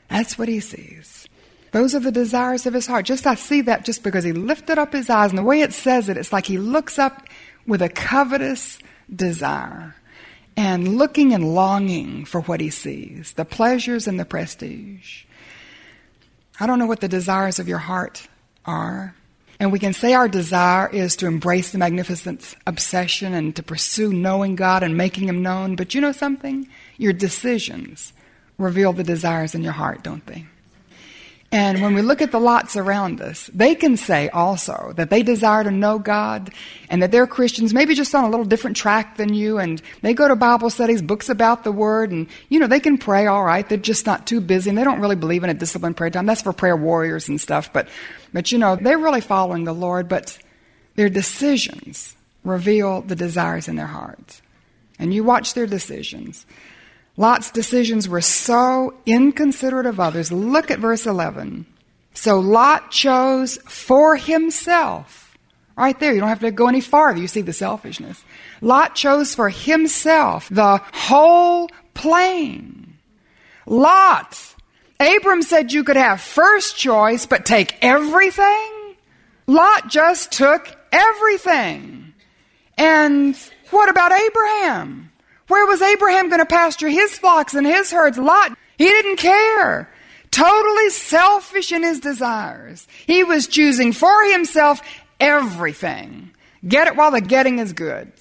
that's 0.10 0.38
what 0.38 0.48
he 0.48 0.60
sees. 0.60 1.28
Those 1.72 1.94
are 1.94 2.00
the 2.00 2.12
desires 2.12 2.66
of 2.66 2.74
his 2.74 2.88
heart. 2.88 3.06
Just 3.06 3.28
I 3.28 3.36
see 3.36 3.62
that 3.62 3.86
just 3.86 4.04
because 4.04 4.24
he 4.24 4.34
lifted 4.34 4.78
up 4.78 4.94
his 4.94 5.10
eyes, 5.10 5.30
and 5.30 5.38
the 5.38 5.44
way 5.44 5.62
it 5.62 5.74
says 5.74 6.10
it, 6.10 6.18
it's 6.18 6.34
like 6.34 6.48
he 6.48 6.58
looks 6.58 6.98
up 6.98 7.28
with 7.68 7.82
a 7.82 7.90
covetous 7.90 8.80
desire 9.14 9.96
and 10.58 10.98
looking 10.98 11.34
and 11.34 11.54
longing 11.54 12.26
for 12.26 12.42
what 12.42 12.60
he 12.60 12.70
sees 12.70 13.34
the 13.34 13.46
pleasures 13.46 14.08
and 14.08 14.20
the 14.20 14.26
prestige. 14.26 15.24
I 16.60 16.68
don't 16.68 16.80
know 16.80 16.88
what 16.88 17.00
the 17.00 17.08
desires 17.08 17.60
of 17.60 17.68
your 17.68 17.78
heart 17.78 18.28
are. 18.66 19.16
And 19.62 19.72
we 19.72 19.80
can 19.80 19.94
say 19.94 20.14
our 20.14 20.30
desire 20.30 20.90
is 20.90 21.18
to 21.18 21.28
embrace 21.28 21.72
the 21.72 21.78
magnificent 21.78 22.56
obsession 22.66 23.34
and 23.34 23.56
to 23.58 23.64
pursue 23.64 24.12
knowing 24.14 24.56
God 24.56 24.84
and 24.84 24.98
making 24.98 25.28
Him 25.28 25.42
known. 25.42 25.76
But 25.76 25.94
you 25.94 26.02
know 26.02 26.14
something? 26.14 26.68
Your 26.98 27.14
decisions 27.14 28.14
reveal 28.60 28.94
the 28.94 29.04
desires 29.04 29.56
in 29.56 29.64
your 29.64 29.74
heart, 29.74 30.04
don't 30.04 30.26
they? 30.28 30.46
And 31.52 31.82
when 31.82 31.96
we 31.96 32.04
look 32.04 32.22
at 32.22 32.32
the 32.32 32.40
lots 32.40 32.76
around 32.76 33.22
us, 33.22 33.50
they 33.52 33.74
can 33.74 33.98
say 33.98 34.30
also 34.30 34.94
that 34.98 35.10
they 35.10 35.24
desire 35.24 35.64
to 35.64 35.72
know 35.72 35.98
God 35.98 36.52
and 36.90 37.02
that 37.02 37.12
they're 37.12 37.26
Christians, 37.26 37.74
maybe 37.74 37.96
just 37.96 38.14
on 38.14 38.24
a 38.24 38.30
little 38.30 38.46
different 38.46 38.78
track 38.78 39.18
than 39.18 39.34
you, 39.34 39.58
and 39.58 39.82
they 40.04 40.14
go 40.14 40.28
to 40.28 40.36
Bible 40.36 40.70
studies, 40.70 41.02
books 41.02 41.28
about 41.28 41.64
the 41.64 41.72
Word, 41.72 42.12
and, 42.12 42.28
you 42.50 42.60
know, 42.60 42.68
they 42.68 42.80
can 42.80 43.00
pray 43.00 43.26
all 43.26 43.44
right. 43.44 43.68
They're 43.68 43.80
just 43.80 44.06
not 44.06 44.28
too 44.28 44.42
busy, 44.42 44.70
and 44.70 44.78
they 44.78 44.84
don't 44.84 45.00
really 45.00 45.16
believe 45.16 45.44
in 45.44 45.50
a 45.50 45.56
disciplined 45.56 45.98
prayer 45.98 46.12
time. 46.12 46.28
That's 46.28 46.44
for 46.44 46.54
prayer 46.54 46.78
warriors 46.78 47.28
and 47.28 47.42
stuff, 47.42 47.74
but, 47.74 47.90
but, 48.32 48.52
you 48.52 48.60
know, 48.60 48.76
they're 48.76 49.00
really 49.00 49.22
following 49.22 49.64
the 49.64 49.74
Lord, 49.74 50.08
but 50.08 50.38
their 50.98 51.10
decisions 51.10 52.16
reveal 52.44 53.02
the 53.02 53.16
desires 53.16 53.68
in 53.68 53.76
their 53.76 53.88
hearts. 53.88 54.44
And 55.00 55.16
you 55.16 55.24
watch 55.24 55.56
their 55.56 55.66
decisions. 55.66 56.46
Lot's 57.20 57.52
decisions 57.52 58.08
were 58.08 58.22
so 58.22 58.94
inconsiderate 59.06 59.86
of 59.86 60.00
others. 60.00 60.32
Look 60.32 60.72
at 60.72 60.80
verse 60.80 61.06
11. 61.06 61.66
So 62.14 62.40
Lot 62.40 62.92
chose 62.92 63.58
for 63.68 64.16
himself. 64.16 65.38
Right 65.76 66.00
there, 66.00 66.14
you 66.14 66.22
don't 66.22 66.30
have 66.30 66.40
to 66.40 66.52
go 66.52 66.70
any 66.70 66.80
farther. 66.80 67.20
You 67.20 67.28
see 67.28 67.42
the 67.42 67.52
selfishness. 67.52 68.24
Lot 68.62 68.96
chose 68.96 69.36
for 69.36 69.50
himself 69.50 70.48
the 70.48 70.82
whole 70.94 71.70
plain. 71.94 72.98
Lot. 73.66 74.56
Abram 74.98 75.42
said 75.42 75.74
you 75.74 75.84
could 75.84 75.98
have 75.98 76.22
first 76.22 76.78
choice, 76.78 77.26
but 77.26 77.46
take 77.46 77.76
everything? 77.82 78.96
Lot 79.46 79.90
just 79.90 80.32
took 80.32 80.74
everything. 80.94 82.14
And 82.78 83.36
what 83.72 83.90
about 83.90 84.14
Abraham? 84.14 85.09
Where 85.50 85.66
was 85.66 85.82
Abraham 85.82 86.30
going 86.30 86.40
to 86.40 86.46
pasture 86.46 86.90
his 86.90 87.18
flocks 87.18 87.56
and 87.56 87.68
his 87.68 87.92
herds? 87.92 88.18
Lot, 88.18 88.58
he 88.78 88.86
didn't 88.86 89.18
care. 89.18 89.92
Totally 90.32 90.90
selfish 90.92 91.72
in 91.72 91.84
his 91.84 92.00
desires. 92.00 92.88
He 93.08 93.24
was 93.24 93.48
choosing 93.48 93.92
for 93.92 94.32
himself 94.32 94.82
everything. 95.20 96.32
Get 96.68 96.88
it 96.88 96.96
while 96.96 97.12
the 97.12 97.20
getting 97.20 97.58
is 97.58 97.74
good. 97.74 98.12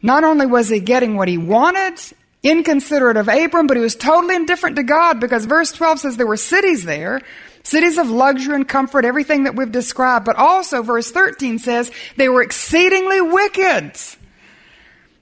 Not 0.00 0.24
only 0.24 0.46
was 0.46 0.70
he 0.70 0.80
getting 0.80 1.16
what 1.16 1.28
he 1.28 1.36
wanted, 1.36 2.00
inconsiderate 2.42 3.18
of 3.18 3.28
Abram, 3.28 3.66
but 3.66 3.76
he 3.76 3.82
was 3.82 3.94
totally 3.94 4.34
indifferent 4.34 4.76
to 4.76 4.82
God 4.82 5.20
because 5.20 5.44
verse 5.44 5.70
12 5.70 6.00
says 6.00 6.16
there 6.16 6.26
were 6.26 6.36
cities 6.36 6.84
there, 6.84 7.20
cities 7.62 7.98
of 7.98 8.08
luxury 8.08 8.54
and 8.54 8.66
comfort, 8.66 9.04
everything 9.04 9.44
that 9.44 9.54
we've 9.54 9.72
described. 9.72 10.24
But 10.24 10.36
also 10.36 10.82
verse 10.82 11.10
13 11.10 11.58
says 11.58 11.90
they 12.16 12.30
were 12.30 12.42
exceedingly 12.42 13.20
wicked. 13.20 13.92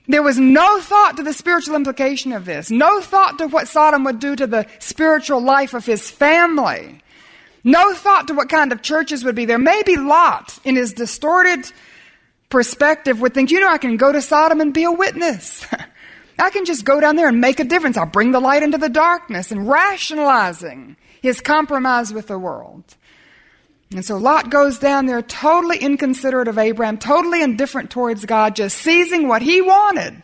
There 0.08 0.22
was 0.22 0.38
no 0.38 0.80
thought 0.80 1.16
to 1.16 1.22
the 1.22 1.32
spiritual 1.32 1.76
implication 1.76 2.32
of 2.32 2.44
this, 2.44 2.70
no 2.70 3.00
thought 3.00 3.38
to 3.38 3.46
what 3.46 3.68
Sodom 3.68 4.04
would 4.04 4.18
do 4.18 4.34
to 4.34 4.46
the 4.46 4.66
spiritual 4.80 5.40
life 5.40 5.74
of 5.74 5.86
his 5.86 6.10
family, 6.10 7.00
no 7.62 7.94
thought 7.94 8.26
to 8.28 8.34
what 8.34 8.48
kind 8.48 8.72
of 8.72 8.82
churches 8.82 9.24
would 9.24 9.36
be 9.36 9.44
there. 9.44 9.58
Maybe 9.58 9.96
Lot, 9.96 10.58
in 10.64 10.74
his 10.74 10.92
distorted 10.92 11.70
perspective, 12.48 13.20
would 13.20 13.32
think, 13.32 13.52
you 13.52 13.60
know, 13.60 13.70
I 13.70 13.78
can 13.78 13.96
go 13.96 14.10
to 14.10 14.20
Sodom 14.20 14.60
and 14.60 14.74
be 14.74 14.82
a 14.82 14.90
witness. 14.90 15.64
I 16.38 16.50
can 16.50 16.64
just 16.64 16.84
go 16.84 17.00
down 17.00 17.14
there 17.14 17.28
and 17.28 17.40
make 17.40 17.60
a 17.60 17.64
difference. 17.64 17.96
I'll 17.96 18.06
bring 18.06 18.32
the 18.32 18.40
light 18.40 18.64
into 18.64 18.78
the 18.78 18.88
darkness 18.88 19.52
and 19.52 19.68
rationalizing 19.68 20.96
his 21.20 21.40
compromise 21.40 22.12
with 22.12 22.26
the 22.26 22.38
world. 22.38 22.96
And 23.94 24.04
so 24.04 24.16
Lot 24.16 24.50
goes 24.50 24.78
down 24.78 25.06
there 25.06 25.22
totally 25.22 25.78
inconsiderate 25.78 26.48
of 26.48 26.58
Abraham, 26.58 26.98
totally 26.98 27.42
indifferent 27.42 27.90
towards 27.90 28.24
God, 28.24 28.56
just 28.56 28.78
seizing 28.78 29.28
what 29.28 29.42
he 29.42 29.60
wanted. 29.60 30.22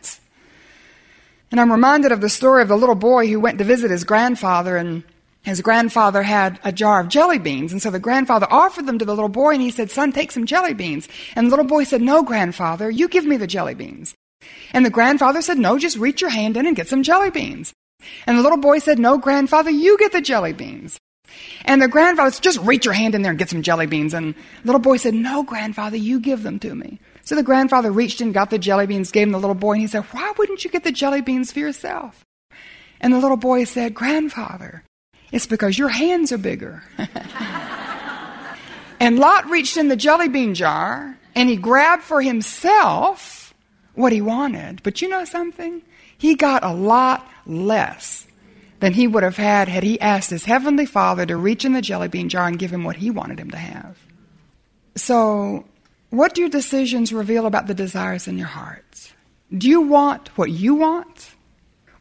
And 1.51 1.59
I'm 1.59 1.71
reminded 1.71 2.11
of 2.11 2.21
the 2.21 2.29
story 2.29 2.61
of 2.61 2.67
the 2.67 2.77
little 2.77 2.95
boy 2.95 3.27
who 3.27 3.39
went 3.39 3.57
to 3.57 3.63
visit 3.63 3.91
his 3.91 4.03
grandfather 4.03 4.77
and 4.77 5.03
his 5.41 5.61
grandfather 5.61 6.21
had 6.21 6.59
a 6.63 6.71
jar 6.71 6.99
of 6.99 7.07
jelly 7.07 7.39
beans. 7.39 7.71
And 7.71 7.81
so 7.81 7.89
the 7.89 7.99
grandfather 7.99 8.47
offered 8.49 8.85
them 8.85 8.99
to 8.99 9.05
the 9.05 9.15
little 9.15 9.29
boy 9.29 9.53
and 9.53 9.61
he 9.61 9.71
said, 9.71 9.89
son, 9.89 10.11
take 10.11 10.31
some 10.31 10.45
jelly 10.45 10.73
beans. 10.73 11.07
And 11.35 11.47
the 11.47 11.49
little 11.49 11.65
boy 11.65 11.85
said, 11.85 12.01
no, 12.01 12.23
grandfather, 12.23 12.89
you 12.89 13.07
give 13.07 13.25
me 13.25 13.37
the 13.37 13.47
jelly 13.47 13.73
beans. 13.73 14.13
And 14.73 14.85
the 14.85 14.89
grandfather 14.89 15.41
said, 15.41 15.57
no, 15.57 15.77
just 15.77 15.97
reach 15.97 16.21
your 16.21 16.29
hand 16.29 16.57
in 16.57 16.65
and 16.65 16.75
get 16.75 16.87
some 16.87 17.03
jelly 17.03 17.29
beans. 17.29 17.73
And 18.25 18.37
the 18.37 18.43
little 18.43 18.57
boy 18.57 18.79
said, 18.79 18.99
no, 18.99 19.17
grandfather, 19.17 19.69
you 19.69 19.97
get 19.97 20.11
the 20.11 20.21
jelly 20.21 20.53
beans. 20.53 20.97
And 21.65 21.81
the 21.81 21.87
grandfather 21.87 22.31
said, 22.31 22.43
just 22.43 22.59
reach 22.59 22.85
your 22.85 22.93
hand 22.93 23.15
in 23.15 23.21
there 23.21 23.31
and 23.31 23.39
get 23.39 23.49
some 23.49 23.61
jelly 23.61 23.85
beans. 23.85 24.13
And 24.13 24.33
the 24.33 24.65
little 24.65 24.79
boy 24.79 24.97
said, 24.97 25.13
no, 25.13 25.43
grandfather, 25.43 25.97
you 25.97 26.19
give 26.19 26.43
them 26.43 26.59
to 26.59 26.73
me. 26.73 26.99
So 27.23 27.35
the 27.35 27.43
grandfather 27.43 27.91
reached 27.91 28.21
in, 28.21 28.31
got 28.31 28.49
the 28.49 28.57
jelly 28.57 28.87
beans, 28.87 29.11
gave 29.11 29.27
them 29.27 29.33
the 29.33 29.39
little 29.39 29.53
boy, 29.53 29.73
and 29.73 29.81
he 29.81 29.87
said, 29.87 30.03
why 30.05 30.33
wouldn't 30.37 30.63
you 30.63 30.71
get 30.71 30.83
the 30.83 30.91
jelly 30.91 31.21
beans 31.21 31.51
for 31.51 31.59
yourself? 31.59 32.25
And 33.01 33.13
the 33.13 33.19
little 33.19 33.37
boy 33.37 33.65
said, 33.65 33.93
grandfather, 33.93 34.83
it's 35.31 35.45
because 35.45 35.77
your 35.77 35.89
hands 35.89 36.31
are 36.31 36.37
bigger. 36.37 36.83
and 38.99 39.19
Lot 39.19 39.49
reached 39.49 39.77
in 39.77 39.89
the 39.89 39.95
jelly 39.95 40.27
bean 40.27 40.55
jar 40.55 41.17
and 41.35 41.49
he 41.49 41.55
grabbed 41.55 42.03
for 42.03 42.21
himself 42.21 43.53
what 43.93 44.11
he 44.11 44.21
wanted. 44.21 44.81
But 44.83 45.01
you 45.01 45.09
know 45.09 45.25
something? 45.25 45.81
He 46.17 46.35
got 46.35 46.63
a 46.63 46.73
lot 46.73 47.27
less 47.45 48.27
than 48.79 48.93
he 48.93 49.07
would 49.07 49.23
have 49.23 49.37
had 49.37 49.67
had 49.67 49.83
he 49.83 49.99
asked 49.99 50.29
his 50.29 50.45
heavenly 50.45 50.85
father 50.85 51.25
to 51.25 51.35
reach 51.35 51.65
in 51.65 51.73
the 51.73 51.81
jelly 51.81 52.07
bean 52.07 52.29
jar 52.29 52.47
and 52.47 52.59
give 52.59 52.71
him 52.71 52.83
what 52.83 52.97
he 52.97 53.09
wanted 53.09 53.39
him 53.39 53.51
to 53.51 53.57
have. 53.57 53.97
So, 54.95 55.65
what 56.09 56.33
do 56.33 56.41
your 56.41 56.49
decisions 56.49 57.13
reveal 57.13 57.45
about 57.45 57.67
the 57.67 57.73
desires 57.73 58.27
in 58.27 58.37
your 58.37 58.47
hearts? 58.47 59.13
Do 59.55 59.67
you 59.67 59.81
want 59.81 60.29
what 60.37 60.49
you 60.51 60.75
want? 60.75 61.31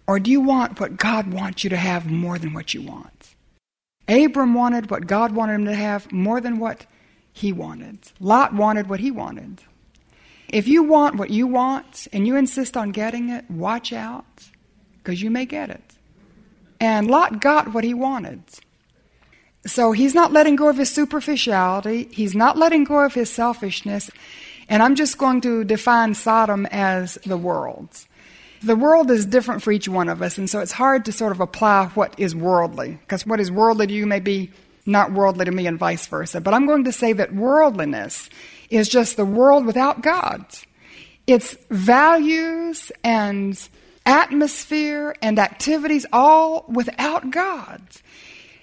Or 0.06 0.18
do 0.18 0.30
you 0.30 0.40
want 0.40 0.80
what 0.80 0.96
God 0.96 1.32
wants 1.32 1.64
you 1.64 1.70
to 1.70 1.76
have 1.76 2.06
more 2.06 2.38
than 2.38 2.54
what 2.54 2.72
you 2.72 2.80
want? 2.80 3.34
Abram 4.08 4.54
wanted 4.54 4.90
what 4.90 5.06
God 5.06 5.32
wanted 5.32 5.54
him 5.54 5.64
to 5.66 5.74
have 5.74 6.10
more 6.10 6.40
than 6.40 6.58
what 6.58 6.86
he 7.30 7.52
wanted. 7.52 7.98
Lot 8.18 8.54
wanted 8.54 8.88
what 8.88 9.00
he 9.00 9.10
wanted. 9.10 9.60
If 10.48 10.66
you 10.66 10.82
want 10.82 11.16
what 11.16 11.28
you 11.28 11.46
want 11.46 12.08
and 12.10 12.26
you 12.26 12.36
insist 12.36 12.74
on 12.74 12.90
getting 12.90 13.28
it, 13.28 13.50
watch 13.50 13.92
out, 13.92 14.48
because 14.96 15.20
you 15.20 15.30
may 15.30 15.44
get 15.44 15.68
it. 15.68 15.97
And 16.80 17.10
Lot 17.10 17.40
got 17.40 17.74
what 17.74 17.84
he 17.84 17.94
wanted. 17.94 18.42
So 19.66 19.92
he's 19.92 20.14
not 20.14 20.32
letting 20.32 20.56
go 20.56 20.68
of 20.68 20.76
his 20.76 20.90
superficiality, 20.90 22.08
he's 22.10 22.34
not 22.34 22.56
letting 22.56 22.84
go 22.84 23.00
of 23.00 23.14
his 23.14 23.30
selfishness. 23.30 24.10
And 24.68 24.82
I'm 24.82 24.94
just 24.94 25.18
going 25.18 25.40
to 25.42 25.64
define 25.64 26.14
Sodom 26.14 26.66
as 26.66 27.14
the 27.26 27.36
world. 27.36 27.88
The 28.62 28.76
world 28.76 29.10
is 29.10 29.24
different 29.24 29.62
for 29.62 29.72
each 29.72 29.88
one 29.88 30.08
of 30.08 30.20
us, 30.20 30.36
and 30.36 30.50
so 30.50 30.60
it's 30.60 30.72
hard 30.72 31.04
to 31.04 31.12
sort 31.12 31.32
of 31.32 31.40
apply 31.40 31.86
what 31.94 32.18
is 32.18 32.34
worldly, 32.34 32.98
because 33.00 33.24
what 33.24 33.40
is 33.40 33.50
worldly 33.50 33.86
to 33.86 33.92
you 33.92 34.06
may 34.06 34.20
be 34.20 34.50
not 34.84 35.12
worldly 35.12 35.44
to 35.44 35.50
me, 35.50 35.66
and 35.66 35.78
vice 35.78 36.06
versa. 36.06 36.40
But 36.40 36.54
I'm 36.54 36.66
going 36.66 36.84
to 36.84 36.92
say 36.92 37.12
that 37.12 37.34
worldliness 37.34 38.28
is 38.70 38.88
just 38.88 39.16
the 39.16 39.24
world 39.24 39.64
without 39.64 40.02
God. 40.02 40.44
It's 41.26 41.56
values 41.70 42.90
and 43.04 43.68
atmosphere 44.08 45.14
and 45.20 45.38
activities 45.38 46.06
all 46.12 46.64
without 46.66 47.30
God. 47.30 47.82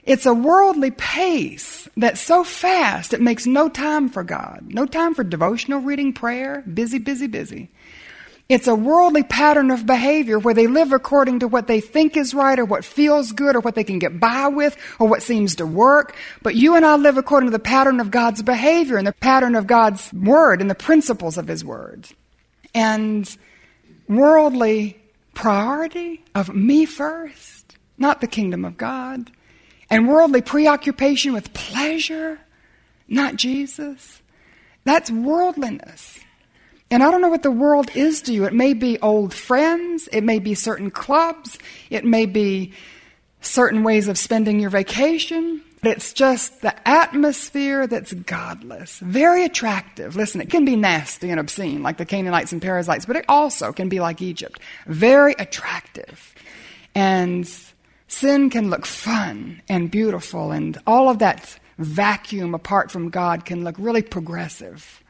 It's 0.04 0.25
a 0.25 0.34
worldly 0.34 0.92
pace 0.92 1.88
that's 1.96 2.20
so 2.20 2.44
fast 2.44 3.14
it 3.14 3.22
makes 3.22 3.46
no 3.46 3.70
time 3.70 4.10
for 4.10 4.24
God, 4.24 4.66
no 4.68 4.86
time 4.86 5.14
for 5.14 5.24
devotional 5.24 5.82
reading, 5.82 6.14
prayer, 6.14 6.62
busy, 6.62 6.98
busy, 6.98 7.28
busy. 7.28 7.70
It's 8.48 8.68
a 8.68 8.75
worldly 8.75 9.24
pattern 9.24 9.72
of 9.72 9.88
behavior 9.88 10.38
where 10.38 10.54
they 10.54 10.68
live 10.68 10.92
according 10.94 11.40
to 11.40 11.48
what 11.48 11.66
they 11.66 11.80
think 11.80 12.16
is 12.16 12.36
right 12.36 12.60
or 12.60 12.66
what 12.66 12.86
feels 12.86 13.32
good 13.32 13.56
or 13.56 13.60
what 13.60 13.74
they 13.74 13.84
can 13.84 13.98
get 13.98 14.20
by 14.20 14.48
with 14.48 14.78
or 15.00 15.08
what 15.08 15.24
seems 15.24 15.56
to 15.56 15.66
work. 15.66 16.16
But 16.44 16.54
you 16.54 16.75
and 16.75 16.86
I 16.86 16.96
live 16.96 17.18
according 17.18 17.48
to 17.48 17.58
the 17.58 17.60
pattern 17.60 18.00
of 18.00 18.12
God's 18.12 18.44
behavior 18.44 18.98
and 18.98 19.08
the 19.08 19.14
pattern 19.14 19.56
of 19.56 19.66
God's 19.66 20.14
word 20.14 20.62
and 20.62 20.70
the 20.70 20.75
principles 20.75 21.40
of 21.40 21.48
His 21.48 21.66
word. 21.66 22.08
And 22.75 23.28
worldly 24.08 25.02
priority 25.36 26.24
of 26.34 26.56
me 26.56 26.86
first, 26.86 27.77
not 28.00 28.22
the 28.22 28.27
kingdom 28.27 28.65
of 28.65 28.77
God. 28.77 29.30
And 29.89 30.08
worldly 30.08 30.42
preoccupation 30.42 31.32
with 31.34 31.54
pleasure, 31.54 32.39
not 33.08 33.36
Jesus. 33.36 34.24
That's 34.84 35.12
worldliness. 35.12 36.20
And 36.89 37.04
I 37.04 37.12
don't 37.12 37.22
know 37.22 37.30
what 37.30 37.44
the 37.44 37.51
world 37.51 37.96
is 37.96 38.22
to 38.24 38.34
you. 38.34 38.46
It 38.46 38.54
may 38.54 38.74
be 38.74 39.00
old 39.00 39.34
friends, 39.34 40.08
it 40.12 40.24
may 40.24 40.39
be 40.39 40.56
certain 40.56 40.89
clubs, 40.89 41.60
it 41.89 42.06
may 42.06 42.25
be 42.25 42.74
certain 43.42 43.84
ways 43.84 44.08
of 44.08 44.18
spending 44.18 44.60
your 44.60 44.70
vacation. 44.70 45.62
But 45.86 45.98
it's 45.98 46.13
just 46.13 46.63
the 46.63 46.74
atmosphere 46.89 47.86
that's 47.86 48.12
godless. 48.12 48.98
Very 48.98 49.46
attractive. 49.46 50.15
Listen, 50.15 50.42
it 50.42 50.50
can 50.50 50.65
be 50.65 50.75
nasty 50.75 51.30
and 51.30 51.39
obscene, 51.39 51.84
like 51.84 51.98
the 51.98 52.08
Canaanites 52.08 52.51
and 52.51 52.60
Perizzites, 52.60 53.06
but 53.06 53.15
it 53.15 53.25
also 53.30 53.72
can 53.72 53.88
be 53.88 54.00
like 54.00 54.20
Egypt. 54.20 54.60
Very 54.88 55.36
attractive. 55.38 56.34
And 56.96 57.48
sin 58.08 58.50
can 58.50 58.72
look 58.72 58.88
fun 58.88 59.62
and 59.70 59.92
beautiful, 59.92 60.51
and 60.51 60.75
all 60.88 61.08
of 61.08 61.20
that 61.20 61.60
vacuum 61.77 62.56
apart 62.56 62.89
from 62.89 63.12
God 63.12 63.46
can 63.46 63.63
look 63.63 63.75
really 63.77 64.01
progressive. 64.01 65.04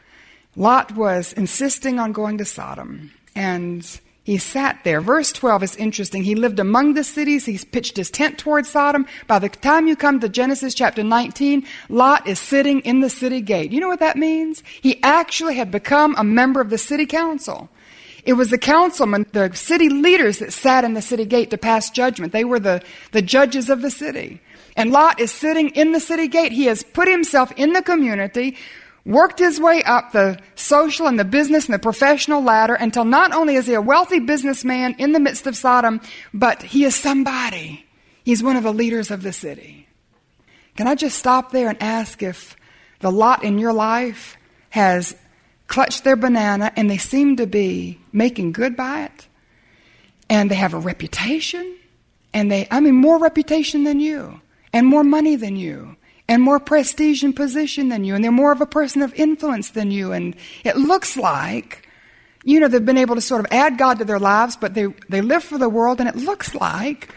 Lot 0.58 0.94
was 0.94 1.32
insisting 1.32 2.00
on 2.02 2.12
going 2.12 2.38
to 2.40 2.44
Sodom, 2.44 3.14
and 3.34 4.02
he 4.26 4.40
sat 4.40 4.84
there. 4.84 5.02
Verse 5.02 5.32
12 5.32 5.62
is 5.62 5.76
interesting. 5.76 6.24
He 6.24 6.34
lived 6.34 6.60
among 6.60 6.96
the 6.96 7.04
cities. 7.04 7.46
He 7.46 7.60
pitched 7.60 7.96
his 7.96 8.10
tent 8.10 8.40
toward 8.40 8.66
Sodom. 8.66 9.06
By 9.28 9.38
the 9.38 9.50
time 9.50 9.86
you 9.86 9.96
come 9.96 10.20
to 10.20 10.28
Genesis 10.28 10.74
chapter 10.74 11.04
19, 11.04 11.64
Lot 11.90 12.26
is 12.26 12.40
sitting 12.40 12.80
in 12.80 13.02
the 13.02 13.10
city 13.10 13.40
gate. 13.40 13.72
You 13.72 13.80
know 13.80 13.88
what 13.88 14.00
that 14.00 14.18
means? 14.18 14.64
He 14.82 15.00
actually 15.04 15.58
had 15.58 15.70
become 15.70 16.16
a 16.18 16.24
member 16.24 16.60
of 16.60 16.72
the 16.72 16.80
city 16.80 17.06
council. 17.06 17.70
It 18.24 18.34
was 18.34 18.50
the 18.50 18.58
councilmen, 18.58 19.28
the 19.32 19.54
city 19.54 19.90
leaders 19.90 20.40
that 20.40 20.54
sat 20.54 20.84
in 20.84 20.96
the 20.96 21.04
city 21.04 21.26
gate 21.26 21.52
to 21.52 21.58
pass 21.60 21.92
judgment. 21.92 22.34
They 22.34 22.46
were 22.46 22.60
the, 22.60 22.82
the 23.12 23.22
judges 23.22 23.70
of 23.70 23.84
the 23.84 23.92
city. 23.92 24.42
And 24.76 24.92
Lot 24.92 25.20
is 25.20 25.32
sitting 25.32 25.70
in 25.70 25.92
the 25.92 26.00
city 26.00 26.28
gate. 26.28 26.52
He 26.52 26.66
has 26.66 26.82
put 26.82 27.08
himself 27.08 27.52
in 27.58 27.74
the 27.74 27.84
community 27.84 28.58
worked 29.06 29.40
his 29.40 29.60
way 29.60 29.84
up 29.84 30.12
the 30.12 30.40
social 30.56 31.08
and 31.08 31.20
the 31.20 31.26
business 31.26 31.66
and 31.66 31.74
the 31.74 31.80
professional 31.80 32.42
ladder 32.42 32.74
until 32.74 33.06
not 33.06 33.34
only 33.34 33.56
is 33.56 33.68
he 33.68 33.74
a 33.74 33.82
wealthy 33.82 34.20
businessman 34.20 34.96
in 34.98 35.12
the 35.12 35.20
midst 35.20 35.48
of 35.48 35.56
Sodom, 35.56 36.02
but 36.34 36.64
he 36.64 36.84
is 36.84 36.96
somebody. 36.96 37.86
He's 38.24 38.44
one 38.44 38.56
of 38.56 38.64
the 38.64 38.74
leaders 38.74 39.12
of 39.12 39.22
the 39.22 39.34
city. 39.34 39.88
Can 40.76 40.88
I 40.88 40.96
just 40.96 41.18
stop 41.18 41.52
there 41.52 41.70
and 41.70 41.82
ask 41.82 42.24
if 42.24 42.56
the 43.00 43.12
lot 43.12 43.44
in 43.44 43.60
your 43.60 43.74
life 43.74 44.36
has 44.70 45.16
clutched 45.68 46.04
their 46.04 46.16
banana 46.16 46.72
and 46.76 46.90
they 46.90 46.98
seem 46.98 47.38
to 47.38 47.48
be 47.48 48.00
making 48.12 48.52
good 48.52 48.76
by 48.76 49.04
it? 49.04 49.28
And 50.30 50.50
they 50.50 50.56
have 50.56 50.74
a 50.74 50.80
reputation 50.80 51.78
And 52.36 52.52
they, 52.52 52.68
I 52.70 52.82
mean, 52.82 52.96
more 52.96 53.18
reputation 53.18 53.86
than 53.86 54.02
you, 54.02 54.42
and 54.74 54.86
more 54.86 55.06
money 55.06 55.38
than 55.38 55.56
you, 55.56 55.96
and 56.28 56.42
more 56.42 56.60
prestige 56.60 57.24
and 57.24 57.36
position 57.36 57.90
than 57.90 58.04
you, 58.04 58.16
and 58.16 58.24
they're 58.24 58.32
more 58.32 58.52
of 58.52 58.62
a 58.62 58.66
person 58.66 59.02
of 59.02 59.14
influence 59.14 59.72
than 59.72 59.92
you. 59.92 60.12
And 60.12 60.36
it 60.64 60.76
looks 60.76 61.16
like, 61.18 61.88
you 62.44 62.60
know, 62.60 62.68
they've 62.68 62.86
been 62.86 62.98
able 62.98 63.16
to 63.16 63.22
sort 63.22 63.42
of 63.42 63.48
add 63.52 63.78
God 63.78 64.00
to 64.00 64.06
their 64.06 64.20
lives, 64.20 64.56
but 64.56 64.74
they, 64.74 64.88
they 65.10 65.22
live 65.22 65.44
for 65.44 65.58
the 65.58 65.70
world, 65.70 66.00
and 66.00 66.10
it 66.10 66.16
looks 66.16 66.56
like 66.56 67.14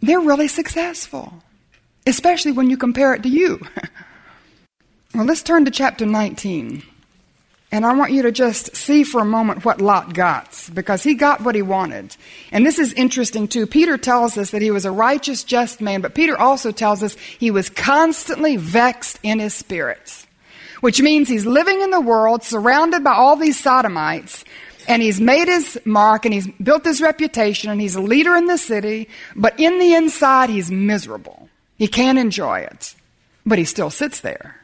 they're 0.00 0.20
really 0.20 0.48
successful, 0.48 1.32
especially 2.06 2.52
when 2.52 2.70
you 2.70 2.76
compare 2.76 3.14
it 3.14 3.22
to 3.22 3.28
you. 3.28 3.60
well, 5.14 5.24
let's 5.24 5.42
turn 5.42 5.64
to 5.64 5.70
chapter 5.70 6.04
19. 6.04 6.82
And 7.74 7.84
I 7.84 7.92
want 7.92 8.12
you 8.12 8.22
to 8.22 8.30
just 8.30 8.76
see 8.76 9.02
for 9.02 9.20
a 9.20 9.24
moment 9.24 9.64
what 9.64 9.80
Lot 9.80 10.14
got, 10.14 10.70
because 10.72 11.02
he 11.02 11.14
got 11.14 11.40
what 11.40 11.56
he 11.56 11.62
wanted. 11.62 12.14
And 12.52 12.64
this 12.64 12.78
is 12.78 12.92
interesting 12.92 13.48
too. 13.48 13.66
Peter 13.66 13.98
tells 13.98 14.38
us 14.38 14.52
that 14.52 14.62
he 14.62 14.70
was 14.70 14.84
a 14.84 14.92
righteous, 14.92 15.42
just 15.42 15.80
man, 15.80 16.00
but 16.00 16.14
Peter 16.14 16.38
also 16.38 16.70
tells 16.70 17.02
us 17.02 17.16
he 17.16 17.50
was 17.50 17.68
constantly 17.68 18.56
vexed 18.56 19.18
in 19.24 19.40
his 19.40 19.54
spirits, 19.54 20.24
which 20.82 21.02
means 21.02 21.28
he's 21.28 21.46
living 21.46 21.80
in 21.80 21.90
the 21.90 22.00
world 22.00 22.44
surrounded 22.44 23.02
by 23.02 23.12
all 23.12 23.34
these 23.34 23.58
sodomites, 23.58 24.44
and 24.86 25.02
he's 25.02 25.20
made 25.20 25.48
his 25.48 25.76
mark 25.84 26.24
and 26.24 26.32
he's 26.32 26.46
built 26.46 26.84
his 26.84 27.02
reputation 27.02 27.72
and 27.72 27.80
he's 27.80 27.96
a 27.96 28.00
leader 28.00 28.36
in 28.36 28.46
the 28.46 28.56
city, 28.56 29.08
but 29.34 29.58
in 29.58 29.80
the 29.80 29.94
inside 29.94 30.48
he's 30.48 30.70
miserable. 30.70 31.48
He 31.76 31.88
can't 31.88 32.20
enjoy 32.20 32.60
it, 32.60 32.94
but 33.44 33.58
he 33.58 33.64
still 33.64 33.90
sits 33.90 34.20
there. 34.20 34.60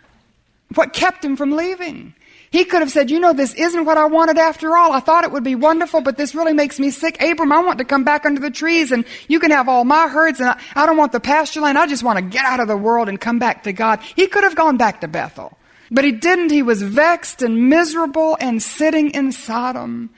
What 0.77 0.93
kept 0.93 1.25
him 1.25 1.35
from 1.35 1.51
leaving? 1.51 2.15
He 2.51 2.65
could 2.65 2.81
have 2.81 2.91
said, 2.91 3.11
You 3.11 3.21
know, 3.21 3.33
this 3.33 3.55
isn't 3.55 3.85
what 3.85 3.97
I 3.97 4.07
wanted 4.07 4.37
after 4.37 4.77
all. 4.77 4.93
I 4.93 5.01
thought 5.01 5.23
it 5.25 5.31
would 5.31 5.45
be 5.45 5.55
wonderful, 5.55 6.01
but 6.01 6.17
this 6.17 6.35
really 6.35 6.53
makes 6.53 6.81
me 6.81 6.91
sick. 6.91 7.23
Abram, 7.23 7.53
I 7.53 7.61
want 7.61 7.79
to 7.79 7.85
come 7.85 8.03
back 8.03 8.27
under 8.27 8.41
the 8.41 8.51
trees 8.51 8.91
and 8.91 9.05
you 9.29 9.39
can 9.39 9.53
have 9.53 9.69
all 9.69 9.85
my 9.85 10.09
herds 10.09 10.41
and 10.41 10.51
I, 10.51 10.61
I 10.75 10.87
don't 10.87 10.97
want 10.97 11.13
the 11.13 11.21
pasture 11.21 11.61
land. 11.61 11.79
I 11.79 11.87
just 11.87 12.03
want 12.03 12.19
to 12.19 12.25
get 12.25 12.45
out 12.45 12.59
of 12.59 12.67
the 12.67 12.77
world 12.77 13.09
and 13.09 13.21
come 13.21 13.39
back 13.39 13.63
to 13.65 13.73
God. 13.73 14.01
He 14.17 14.27
could 14.27 14.43
have 14.43 14.57
gone 14.57 14.77
back 14.77 15.01
to 15.03 15.09
Bethel. 15.09 15.57
But 15.93 16.05
he 16.05 16.13
didn't. 16.13 16.51
He 16.51 16.63
was 16.63 16.83
vexed 16.83 17.43
and 17.43 17.69
miserable 17.69 18.37
and 18.41 18.63
sitting 18.63 19.11
in 19.11 19.33
Sodom. 19.33 20.11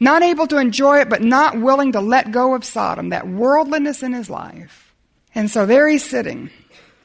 Not 0.00 0.22
able 0.22 0.46
to 0.48 0.58
enjoy 0.58 1.00
it, 1.00 1.08
but 1.08 1.22
not 1.22 1.60
willing 1.60 1.92
to 1.92 2.00
let 2.00 2.30
go 2.30 2.54
of 2.54 2.64
Sodom, 2.64 3.08
that 3.08 3.26
worldliness 3.26 4.02
in 4.02 4.12
his 4.12 4.30
life. 4.30 4.94
And 5.34 5.50
so 5.50 5.66
there 5.66 5.88
he's 5.88 6.04
sitting. 6.04 6.50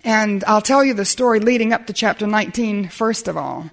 And 0.04 0.44
I'll 0.46 0.62
tell 0.62 0.84
you 0.84 0.94
the 0.94 1.06
story 1.06 1.40
leading 1.40 1.74
up 1.74 1.88
to 1.88 1.94
chapter 1.94 2.28
19, 2.28 2.90
first 2.90 3.28
of 3.28 3.38
all. 3.38 3.70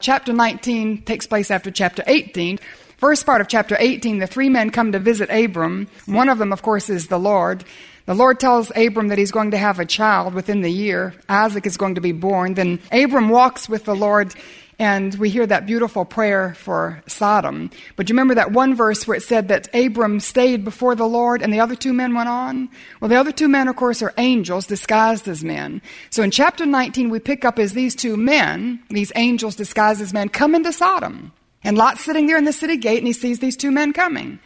Chapter 0.00 0.32
19 0.32 1.02
takes 1.02 1.26
place 1.26 1.50
after 1.50 1.70
chapter 1.70 2.02
18. 2.06 2.58
First 2.96 3.26
part 3.26 3.42
of 3.42 3.48
chapter 3.48 3.76
18, 3.78 4.18
the 4.18 4.26
three 4.26 4.48
men 4.48 4.70
come 4.70 4.92
to 4.92 4.98
visit 4.98 5.28
Abram. 5.30 5.88
One 6.06 6.30
of 6.30 6.38
them, 6.38 6.52
of 6.52 6.62
course, 6.62 6.88
is 6.88 7.08
the 7.08 7.18
Lord. 7.18 7.64
The 8.06 8.14
Lord 8.14 8.40
tells 8.40 8.72
Abram 8.74 9.08
that 9.08 9.18
he's 9.18 9.30
going 9.30 9.50
to 9.50 9.58
have 9.58 9.78
a 9.78 9.84
child 9.84 10.32
within 10.32 10.62
the 10.62 10.70
year. 10.72 11.14
Isaac 11.28 11.66
is 11.66 11.76
going 11.76 11.96
to 11.96 12.00
be 12.00 12.12
born. 12.12 12.54
Then 12.54 12.80
Abram 12.90 13.28
walks 13.28 13.68
with 13.68 13.84
the 13.84 13.94
Lord 13.94 14.34
and 14.80 15.14
we 15.16 15.28
hear 15.28 15.46
that 15.46 15.66
beautiful 15.66 16.06
prayer 16.06 16.54
for 16.54 17.02
Sodom. 17.06 17.70
But 17.96 18.08
you 18.08 18.14
remember 18.14 18.34
that 18.36 18.52
one 18.52 18.74
verse 18.74 19.06
where 19.06 19.18
it 19.18 19.22
said 19.22 19.48
that 19.48 19.68
Abram 19.74 20.20
stayed 20.20 20.64
before 20.64 20.94
the 20.94 21.06
Lord 21.06 21.42
and 21.42 21.52
the 21.52 21.60
other 21.60 21.76
two 21.76 21.92
men 21.92 22.14
went 22.14 22.30
on? 22.30 22.70
Well, 22.98 23.10
the 23.10 23.16
other 23.16 23.30
two 23.30 23.46
men, 23.46 23.68
of 23.68 23.76
course, 23.76 24.00
are 24.00 24.14
angels 24.16 24.66
disguised 24.66 25.28
as 25.28 25.44
men. 25.44 25.82
So 26.08 26.22
in 26.22 26.30
chapter 26.30 26.64
19, 26.64 27.10
we 27.10 27.20
pick 27.20 27.44
up 27.44 27.58
as 27.58 27.74
these 27.74 27.94
two 27.94 28.16
men, 28.16 28.82
these 28.88 29.12
angels 29.16 29.54
disguised 29.54 30.00
as 30.00 30.14
men, 30.14 30.30
come 30.30 30.54
into 30.54 30.72
Sodom. 30.72 31.32
And 31.62 31.76
Lot's 31.76 32.02
sitting 32.02 32.26
there 32.26 32.38
in 32.38 32.46
the 32.46 32.52
city 32.52 32.78
gate 32.78 32.98
and 32.98 33.06
he 33.06 33.12
sees 33.12 33.38
these 33.38 33.58
two 33.58 33.70
men 33.70 33.92
coming. 33.92 34.38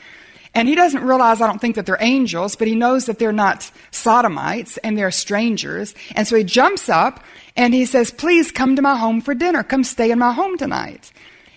And 0.54 0.68
he 0.68 0.76
doesn't 0.76 1.02
realize, 1.02 1.40
I 1.40 1.48
don't 1.48 1.60
think 1.60 1.74
that 1.74 1.84
they're 1.84 1.98
angels, 2.00 2.54
but 2.54 2.68
he 2.68 2.76
knows 2.76 3.06
that 3.06 3.18
they're 3.18 3.32
not 3.32 3.70
sodomites 3.90 4.76
and 4.78 4.96
they're 4.96 5.10
strangers. 5.10 5.94
And 6.14 6.28
so 6.28 6.36
he 6.36 6.44
jumps 6.44 6.88
up 6.88 7.24
and 7.56 7.74
he 7.74 7.84
says, 7.86 8.12
Please 8.12 8.52
come 8.52 8.76
to 8.76 8.82
my 8.82 8.96
home 8.96 9.20
for 9.20 9.34
dinner. 9.34 9.64
Come 9.64 9.82
stay 9.82 10.10
in 10.10 10.18
my 10.18 10.32
home 10.32 10.56
tonight. 10.56 11.12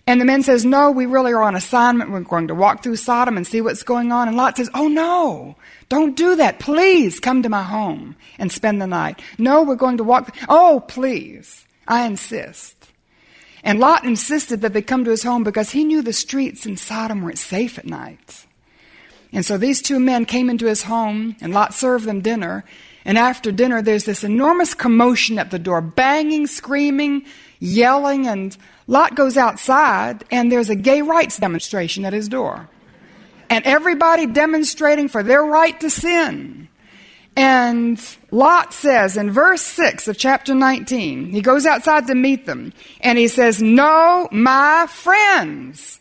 And 0.08 0.22
the 0.22 0.26
man 0.26 0.42
says, 0.42 0.66
No, 0.66 0.90
we 0.90 1.06
really 1.06 1.32
are 1.32 1.44
on 1.44 1.56
assignment. 1.56 2.10
We're 2.10 2.22
going 2.22 2.48
to 2.48 2.56
walk 2.56 2.82
through 2.82 2.96
Sodom 2.96 3.38
and 3.38 3.46
see 3.46 3.62
what's 3.62 3.84
going 3.84 4.12
on. 4.12 4.28
And 4.28 4.38
Lot 4.38 4.58
says, 4.58 4.70
Oh 4.74 4.88
no, 4.88 5.56
don't 5.90 6.16
do 6.16 6.36
that. 6.38 6.60
Please 6.60 7.20
come 7.20 7.44
to 7.44 7.50
my 7.50 7.64
home 7.64 8.16
and 8.40 8.52
spend 8.52 8.82
the 8.82 8.88
night. 8.88 9.22
No, 9.38 9.62
we're 9.62 9.76
going 9.76 9.98
to 9.98 10.04
walk. 10.04 10.36
Oh, 10.50 10.84
please. 10.88 11.66
I 11.88 12.06
insist. 12.06 12.76
And 13.64 13.80
Lot 13.80 14.06
insisted 14.06 14.62
that 14.62 14.74
they 14.74 14.82
come 14.82 15.04
to 15.04 15.12
his 15.12 15.24
home 15.24 15.44
because 15.44 15.72
he 15.72 15.84
knew 15.84 16.02
the 16.02 16.14
streets 16.14 16.66
in 16.66 16.78
Sodom 16.78 17.22
weren't 17.22 17.38
safe 17.38 17.78
at 17.78 17.86
night. 17.86 18.47
And 19.38 19.46
so 19.46 19.56
these 19.56 19.84
two 19.84 20.00
men 20.00 20.26
came 20.26 20.50
into 20.50 20.66
his 20.66 20.82
home, 20.82 21.36
and 21.42 21.54
Lot 21.54 21.76
served 21.76 22.06
them 22.06 22.22
dinner. 22.22 22.66
And 23.06 23.20
after 23.20 23.52
dinner, 23.52 23.84
there's 23.84 24.06
this 24.06 24.24
enormous 24.24 24.74
commotion 24.74 25.38
at 25.38 25.52
the 25.52 25.60
door 25.60 25.80
banging, 25.80 26.48
screaming, 26.48 27.24
yelling. 27.60 28.26
And 28.26 28.58
Lot 28.88 29.14
goes 29.14 29.38
outside, 29.38 30.24
and 30.32 30.52
there's 30.52 30.72
a 30.72 30.76
gay 30.76 31.04
rights 31.04 31.38
demonstration 31.38 32.04
at 32.04 32.14
his 32.14 32.28
door. 32.28 32.68
And 33.48 33.64
everybody 33.66 34.26
demonstrating 34.26 35.08
for 35.08 35.22
their 35.22 35.44
right 35.44 35.80
to 35.82 35.92
sin. 35.92 36.68
And 37.36 38.04
Lot 38.32 38.74
says 38.74 39.18
in 39.18 39.30
verse 39.30 39.62
6 39.62 40.08
of 40.08 40.18
chapter 40.18 40.56
19, 40.56 41.30
he 41.30 41.42
goes 41.42 41.68
outside 41.68 42.08
to 42.08 42.16
meet 42.16 42.48
them, 42.48 42.74
and 43.02 43.20
he 43.20 43.28
says, 43.28 43.62
No, 43.62 44.30
my 44.32 44.88
friends. 44.90 46.00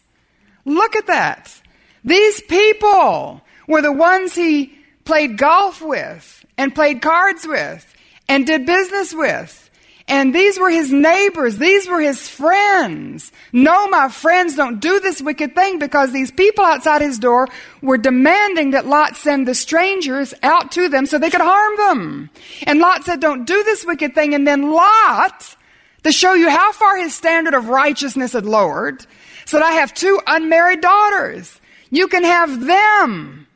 Look 0.64 0.96
at 0.96 1.08
that. 1.08 1.60
These 2.06 2.40
people 2.42 3.42
were 3.68 3.82
the 3.82 3.92
ones 3.92 4.34
he 4.34 4.72
played 5.04 5.36
golf 5.36 5.82
with 5.82 6.44
and 6.56 6.74
played 6.74 7.02
cards 7.02 7.46
with 7.46 7.94
and 8.28 8.46
did 8.46 8.64
business 8.64 9.12
with. 9.12 9.64
And 10.08 10.32
these 10.32 10.56
were 10.56 10.70
his 10.70 10.92
neighbors. 10.92 11.58
These 11.58 11.88
were 11.88 12.00
his 12.00 12.28
friends. 12.28 13.32
No, 13.52 13.88
my 13.88 14.08
friends, 14.08 14.54
don't 14.54 14.78
do 14.78 15.00
this 15.00 15.20
wicked 15.20 15.56
thing 15.56 15.80
because 15.80 16.12
these 16.12 16.30
people 16.30 16.64
outside 16.64 17.02
his 17.02 17.18
door 17.18 17.48
were 17.82 17.98
demanding 17.98 18.70
that 18.70 18.86
Lot 18.86 19.16
send 19.16 19.48
the 19.48 19.54
strangers 19.54 20.32
out 20.44 20.70
to 20.72 20.88
them 20.88 21.06
so 21.06 21.18
they 21.18 21.30
could 21.30 21.40
harm 21.40 21.76
them. 21.76 22.30
And 22.68 22.78
Lot 22.78 23.04
said, 23.04 23.18
don't 23.18 23.46
do 23.46 23.64
this 23.64 23.84
wicked 23.84 24.14
thing. 24.14 24.32
And 24.32 24.46
then 24.46 24.70
Lot, 24.70 25.56
to 26.04 26.12
show 26.12 26.34
you 26.34 26.50
how 26.50 26.70
far 26.70 26.96
his 26.98 27.12
standard 27.12 27.54
of 27.54 27.68
righteousness 27.68 28.32
had 28.32 28.46
lowered, 28.46 29.04
said, 29.44 29.62
I 29.62 29.72
have 29.72 29.92
two 29.92 30.20
unmarried 30.28 30.82
daughters. 30.82 31.60
You 31.90 32.08
can 32.08 32.24
have 32.24 32.66
them. 32.66 33.46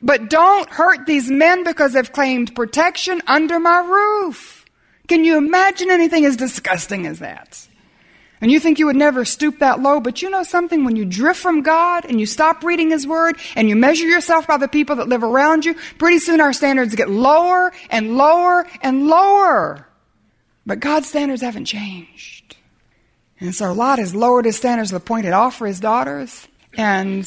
But 0.00 0.28
don't 0.28 0.68
hurt 0.68 1.06
these 1.06 1.30
men 1.30 1.64
because 1.64 1.94
they've 1.94 2.12
claimed 2.12 2.54
protection 2.54 3.22
under 3.26 3.58
my 3.58 3.80
roof. 3.80 4.64
Can 5.08 5.24
you 5.24 5.36
imagine 5.36 5.90
anything 5.90 6.24
as 6.24 6.36
disgusting 6.36 7.06
as 7.06 7.20
that? 7.20 7.66
And 8.40 8.50
you 8.50 8.60
think 8.60 8.78
you 8.78 8.86
would 8.86 8.96
never 8.96 9.24
stoop 9.24 9.60
that 9.60 9.80
low, 9.80 10.00
but 10.00 10.20
you 10.20 10.28
know 10.28 10.42
something? 10.42 10.84
When 10.84 10.96
you 10.96 11.06
drift 11.06 11.40
from 11.40 11.62
God 11.62 12.04
and 12.04 12.20
you 12.20 12.26
stop 12.26 12.62
reading 12.62 12.90
His 12.90 13.06
Word 13.06 13.38
and 13.56 13.68
you 13.68 13.76
measure 13.76 14.06
yourself 14.06 14.46
by 14.46 14.58
the 14.58 14.68
people 14.68 14.96
that 14.96 15.08
live 15.08 15.22
around 15.22 15.64
you, 15.64 15.74
pretty 15.96 16.18
soon 16.18 16.42
our 16.42 16.52
standards 16.52 16.94
get 16.94 17.08
lower 17.08 17.72
and 17.88 18.18
lower 18.18 18.66
and 18.82 19.06
lower. 19.06 19.86
But 20.66 20.80
God's 20.80 21.08
standards 21.08 21.40
haven't 21.40 21.64
changed. 21.64 22.56
And 23.40 23.54
so 23.54 23.72
Lot 23.72 23.98
has 23.98 24.14
lowered 24.14 24.44
his 24.44 24.56
standards 24.56 24.90
to 24.90 24.96
the 24.96 25.00
point 25.00 25.24
he'd 25.24 25.32
offer 25.32 25.66
his 25.66 25.80
daughters. 25.80 26.46
And 26.76 27.26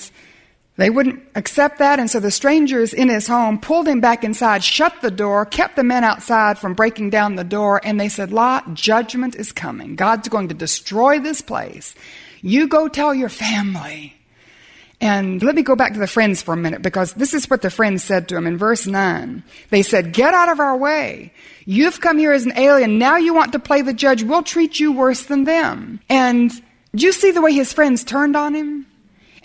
they 0.77 0.91
wouldn't 0.91 1.23
accept 1.33 1.79
that, 1.79 1.99
and 1.99 2.09
so 2.09 2.19
the 2.19 2.29
strangers 2.29 2.93
in 2.93 3.09
his 3.09 3.27
home 3.27 3.59
pulled 3.59 3.87
him 3.87 3.99
back 3.99 4.23
inside, 4.23 4.63
shut 4.63 5.01
the 5.01 5.09
door, 5.09 5.43
kept 5.43 5.75
the 5.75 5.83
men 5.83 6.03
outside 6.03 6.59
from 6.59 6.75
breaking 6.75 7.09
down 7.09 7.35
the 7.35 7.43
door, 7.43 7.81
and 7.83 7.99
they 7.99 8.09
said, 8.09 8.31
Lot, 8.31 8.75
judgment 8.75 9.35
is 9.35 9.51
coming. 9.51 9.95
God's 9.95 10.29
going 10.29 10.49
to 10.49 10.53
destroy 10.53 11.19
this 11.19 11.41
place. 11.41 11.95
You 12.41 12.67
go 12.67 12.87
tell 12.87 13.13
your 13.13 13.29
family. 13.29 14.13
And 15.01 15.41
let 15.43 15.55
me 15.55 15.61
go 15.61 15.75
back 15.75 15.93
to 15.93 15.99
the 15.99 16.07
friends 16.07 16.41
for 16.41 16.53
a 16.53 16.57
minute 16.57 16.81
because 16.81 17.13
this 17.13 17.33
is 17.33 17.49
what 17.49 17.61
the 17.61 17.69
friends 17.69 18.03
said 18.03 18.27
to 18.29 18.37
him 18.37 18.47
in 18.47 18.57
verse 18.57 18.87
9. 18.87 19.43
They 19.69 19.83
said, 19.83 20.13
Get 20.13 20.33
out 20.33 20.49
of 20.49 20.59
our 20.59 20.75
way. 20.75 21.33
You've 21.65 22.01
come 22.01 22.17
here 22.17 22.31
as 22.31 22.45
an 22.45 22.57
alien. 22.57 22.97
Now 22.97 23.17
you 23.17 23.33
want 23.33 23.51
to 23.51 23.59
play 23.59 23.81
the 23.81 23.93
judge. 23.93 24.23
We'll 24.23 24.43
treat 24.43 24.79
you 24.79 24.91
worse 24.91 25.23
than 25.23 25.43
them. 25.43 25.99
And 26.09 26.51
do 26.95 27.05
you 27.05 27.11
see 27.11 27.31
the 27.31 27.41
way 27.41 27.53
his 27.53 27.73
friends 27.73 28.03
turned 28.03 28.35
on 28.35 28.55
him? 28.55 28.87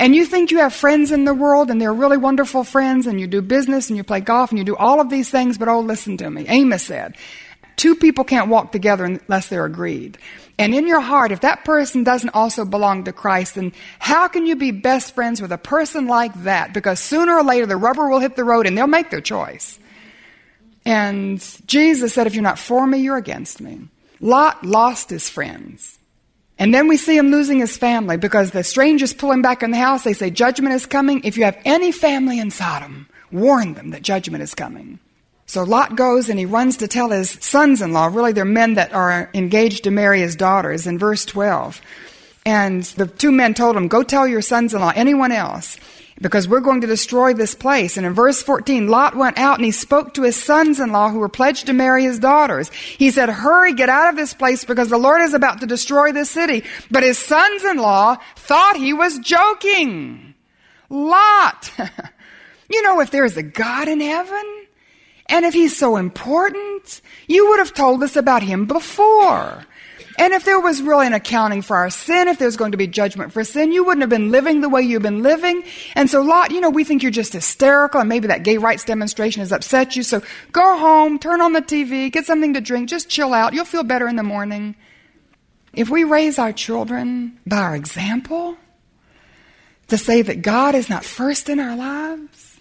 And 0.02 0.16
you 0.16 0.26
think 0.26 0.50
you 0.50 0.58
have 0.58 0.74
friends 0.74 1.12
in 1.12 1.26
the 1.26 1.32
world 1.32 1.70
and 1.70 1.80
they're 1.80 1.94
really 1.94 2.16
wonderful 2.16 2.64
friends 2.64 3.06
and 3.06 3.20
you 3.20 3.28
do 3.28 3.40
business 3.40 3.88
and 3.88 3.96
you 3.96 4.02
play 4.02 4.18
golf 4.18 4.50
and 4.50 4.58
you 4.58 4.64
do 4.64 4.74
all 4.74 5.00
of 5.00 5.10
these 5.10 5.30
things, 5.30 5.58
but 5.58 5.68
oh, 5.68 5.78
listen 5.78 6.16
to 6.16 6.28
me. 6.28 6.44
Amos 6.48 6.82
said, 6.82 7.14
two 7.76 7.94
people 7.94 8.24
can't 8.24 8.48
walk 8.48 8.72
together 8.72 9.04
unless 9.04 9.46
they're 9.46 9.64
agreed. 9.64 10.18
And 10.58 10.74
in 10.74 10.88
your 10.88 10.98
heart, 10.98 11.30
if 11.30 11.42
that 11.42 11.64
person 11.64 12.02
doesn't 12.02 12.34
also 12.34 12.64
belong 12.64 13.04
to 13.04 13.12
Christ, 13.12 13.54
then 13.54 13.72
how 14.00 14.26
can 14.26 14.44
you 14.44 14.56
be 14.56 14.72
best 14.72 15.14
friends 15.14 15.40
with 15.40 15.52
a 15.52 15.56
person 15.56 16.08
like 16.08 16.34
that? 16.42 16.74
Because 16.74 16.98
sooner 16.98 17.36
or 17.36 17.44
later 17.44 17.66
the 17.66 17.76
rubber 17.76 18.08
will 18.08 18.18
hit 18.18 18.34
the 18.34 18.42
road 18.42 18.66
and 18.66 18.76
they'll 18.76 18.88
make 18.88 19.10
their 19.10 19.20
choice. 19.20 19.78
And 20.84 21.38
Jesus 21.66 22.12
said, 22.12 22.26
if 22.26 22.34
you're 22.34 22.42
not 22.42 22.58
for 22.58 22.84
me, 22.88 22.98
you're 22.98 23.18
against 23.18 23.60
me. 23.60 23.82
Lot 24.18 24.64
lost 24.64 25.10
his 25.10 25.28
friends. 25.28 25.96
And 26.58 26.72
then 26.72 26.86
we 26.86 26.96
see 26.96 27.16
him 27.16 27.30
losing 27.30 27.58
his 27.58 27.76
family 27.76 28.16
because 28.16 28.50
the 28.50 28.62
strangers 28.62 29.12
pull 29.12 29.32
him 29.32 29.42
back 29.42 29.62
in 29.62 29.70
the 29.70 29.78
house. 29.78 30.04
They 30.04 30.12
say, 30.12 30.30
Judgment 30.30 30.74
is 30.74 30.86
coming. 30.86 31.24
If 31.24 31.36
you 31.36 31.44
have 31.44 31.58
any 31.64 31.92
family 31.92 32.38
in 32.38 32.50
Sodom, 32.50 33.08
warn 33.30 33.74
them 33.74 33.90
that 33.90 34.02
judgment 34.02 34.42
is 34.42 34.54
coming. 34.54 34.98
So 35.46 35.64
Lot 35.64 35.96
goes 35.96 36.28
and 36.28 36.38
he 36.38 36.46
runs 36.46 36.78
to 36.78 36.88
tell 36.88 37.10
his 37.10 37.36
sons 37.40 37.82
in 37.82 37.92
law, 37.92 38.06
really 38.06 38.32
they're 38.32 38.44
men 38.44 38.74
that 38.74 38.94
are 38.94 39.28
engaged 39.34 39.84
to 39.84 39.90
marry 39.90 40.20
his 40.20 40.36
daughters, 40.36 40.86
in 40.86 40.98
verse 40.98 41.24
12. 41.24 41.80
And 42.44 42.82
the 42.84 43.06
two 43.06 43.32
men 43.32 43.54
told 43.54 43.76
him, 43.76 43.88
Go 43.88 44.02
tell 44.02 44.26
your 44.26 44.42
sons 44.42 44.74
in 44.74 44.80
law, 44.80 44.92
anyone 44.94 45.32
else, 45.32 45.76
because 46.22 46.48
we're 46.48 46.60
going 46.60 46.80
to 46.80 46.86
destroy 46.86 47.34
this 47.34 47.54
place. 47.54 47.96
And 47.96 48.06
in 48.06 48.14
verse 48.14 48.42
14, 48.42 48.88
Lot 48.88 49.16
went 49.16 49.36
out 49.36 49.58
and 49.58 49.64
he 49.64 49.72
spoke 49.72 50.14
to 50.14 50.22
his 50.22 50.36
sons 50.36 50.80
in 50.80 50.92
law 50.92 51.10
who 51.10 51.18
were 51.18 51.28
pledged 51.28 51.66
to 51.66 51.72
marry 51.72 52.04
his 52.04 52.18
daughters. 52.18 52.70
He 52.70 53.10
said, 53.10 53.28
Hurry, 53.28 53.74
get 53.74 53.88
out 53.88 54.08
of 54.08 54.16
this 54.16 54.32
place 54.32 54.64
because 54.64 54.88
the 54.88 54.98
Lord 54.98 55.20
is 55.20 55.34
about 55.34 55.60
to 55.60 55.66
destroy 55.66 56.12
this 56.12 56.30
city. 56.30 56.64
But 56.90 57.02
his 57.02 57.18
sons 57.18 57.64
in 57.64 57.76
law 57.76 58.16
thought 58.36 58.76
he 58.76 58.92
was 58.92 59.18
joking. 59.18 60.34
Lot! 60.88 61.72
you 62.70 62.82
know, 62.82 63.00
if 63.00 63.10
there's 63.10 63.36
a 63.36 63.42
God 63.42 63.88
in 63.88 64.00
heaven, 64.00 64.66
and 65.26 65.44
if 65.44 65.54
he's 65.54 65.76
so 65.76 65.96
important, 65.96 67.00
you 67.26 67.48
would 67.48 67.58
have 67.58 67.74
told 67.74 68.02
us 68.02 68.16
about 68.16 68.42
him 68.42 68.66
before. 68.66 69.64
And 70.18 70.32
if 70.32 70.44
there 70.44 70.60
was 70.60 70.82
really 70.82 71.06
an 71.06 71.12
accounting 71.12 71.62
for 71.62 71.76
our 71.76 71.90
sin, 71.90 72.28
if 72.28 72.38
there's 72.38 72.56
going 72.56 72.72
to 72.72 72.78
be 72.78 72.86
judgment 72.86 73.32
for 73.32 73.44
sin, 73.44 73.72
you 73.72 73.84
wouldn't 73.84 74.02
have 74.02 74.10
been 74.10 74.30
living 74.30 74.60
the 74.60 74.68
way 74.68 74.82
you've 74.82 75.02
been 75.02 75.22
living. 75.22 75.64
And 75.94 76.10
so 76.10 76.22
Lot, 76.22 76.50
you 76.50 76.60
know, 76.60 76.70
we 76.70 76.84
think 76.84 77.02
you're 77.02 77.10
just 77.10 77.32
hysterical 77.32 78.00
and 78.00 78.08
maybe 78.08 78.28
that 78.28 78.42
gay 78.42 78.58
rights 78.58 78.84
demonstration 78.84 79.40
has 79.40 79.52
upset 79.52 79.96
you. 79.96 80.02
So 80.02 80.22
go 80.52 80.78
home, 80.78 81.18
turn 81.18 81.40
on 81.40 81.52
the 81.52 81.62
TV, 81.62 82.10
get 82.12 82.26
something 82.26 82.54
to 82.54 82.60
drink, 82.60 82.88
just 82.88 83.08
chill 83.08 83.32
out. 83.32 83.54
You'll 83.54 83.64
feel 83.64 83.84
better 83.84 84.08
in 84.08 84.16
the 84.16 84.22
morning. 84.22 84.74
If 85.72 85.88
we 85.88 86.04
raise 86.04 86.38
our 86.38 86.52
children 86.52 87.38
by 87.46 87.58
our 87.58 87.76
example, 87.76 88.56
to 89.88 89.98
say 89.98 90.22
that 90.22 90.42
God 90.42 90.74
is 90.74 90.88
not 90.88 91.04
first 91.04 91.48
in 91.48 91.60
our 91.60 91.76
lives, 91.76 92.51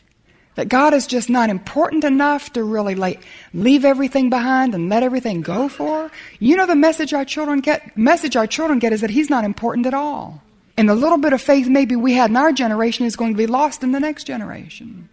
that 0.56 0.68
God 0.68 0.94
is 0.94 1.08
just 1.08 1.30
not 1.30 1.50
important 1.50 2.04
enough 2.04 2.54
to 2.54 2.64
really 2.64 2.96
like 2.96 3.24
leave 3.54 3.86
everything 3.86 4.30
behind 4.30 4.76
and 4.76 4.90
let 4.90 5.04
everything 5.04 5.42
go 5.42 5.70
for. 5.70 6.12
You 6.40 6.58
know 6.58 6.66
the 6.66 6.76
message 6.76 7.14
our 7.14 7.26
children 7.26 7.62
get 7.62 7.98
message 7.98 8.36
our 8.36 8.48
children 8.48 8.80
get 8.80 8.94
is 8.94 9.02
that 9.02 9.10
he's 9.10 9.30
not 9.30 9.46
important 9.46 9.86
at 9.86 9.94
all. 9.94 10.42
And 10.78 10.90
the 10.90 10.96
little 10.96 11.18
bit 11.18 11.34
of 11.34 11.42
faith 11.42 11.68
maybe 11.68 11.96
we 11.96 12.14
had 12.14 12.30
in 12.30 12.38
our 12.38 12.52
generation 12.52 13.06
is 13.06 13.16
going 13.16 13.34
to 13.34 13.38
be 13.38 13.48
lost 13.48 13.84
in 13.84 13.92
the 13.92 14.00
next 14.00 14.26
generation. 14.26 15.10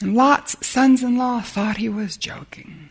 And 0.00 0.14
Lot's 0.14 0.64
sons 0.66 1.02
in 1.02 1.16
law 1.16 1.40
thought 1.40 1.76
he 1.76 1.88
was 1.88 2.16
joking. 2.16 2.88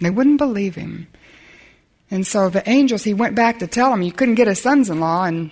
They 0.00 0.10
wouldn't 0.10 0.38
believe 0.38 0.74
him. 0.74 1.08
And 2.10 2.26
so 2.26 2.48
the 2.48 2.68
angels, 2.68 3.02
he 3.02 3.14
went 3.14 3.34
back 3.34 3.58
to 3.58 3.66
tell 3.66 3.92
him 3.92 4.02
you 4.02 4.12
couldn't 4.12 4.36
get 4.36 4.48
his 4.48 4.60
sons 4.60 4.90
in 4.90 5.00
law. 5.00 5.24
And 5.24 5.50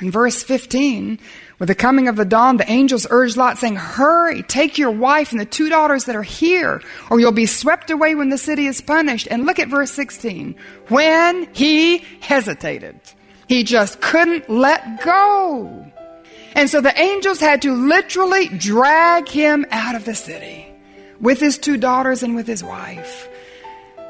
in 0.00 0.10
verse 0.10 0.42
15, 0.42 1.18
with 1.64 1.68
the 1.68 1.74
coming 1.74 2.08
of 2.08 2.16
the 2.16 2.26
dawn, 2.26 2.58
the 2.58 2.70
angels 2.70 3.06
urged 3.08 3.38
Lot, 3.38 3.56
saying, 3.56 3.76
Hurry, 3.76 4.42
take 4.42 4.76
your 4.76 4.90
wife 4.90 5.32
and 5.32 5.40
the 5.40 5.46
two 5.46 5.70
daughters 5.70 6.04
that 6.04 6.14
are 6.14 6.22
here, 6.22 6.82
or 7.08 7.18
you'll 7.18 7.32
be 7.32 7.46
swept 7.46 7.90
away 7.90 8.14
when 8.14 8.28
the 8.28 8.36
city 8.36 8.66
is 8.66 8.82
punished. 8.82 9.28
And 9.30 9.46
look 9.46 9.58
at 9.58 9.68
verse 9.68 9.90
16. 9.92 10.56
When 10.88 11.48
he 11.54 12.04
hesitated, 12.20 13.00
he 13.48 13.64
just 13.64 14.02
couldn't 14.02 14.50
let 14.50 15.02
go. 15.02 15.90
And 16.54 16.68
so 16.68 16.82
the 16.82 17.00
angels 17.00 17.40
had 17.40 17.62
to 17.62 17.72
literally 17.72 18.48
drag 18.48 19.26
him 19.26 19.64
out 19.70 19.94
of 19.94 20.04
the 20.04 20.14
city 20.14 20.66
with 21.18 21.40
his 21.40 21.56
two 21.56 21.78
daughters 21.78 22.22
and 22.22 22.36
with 22.36 22.46
his 22.46 22.62
wife. 22.62 23.26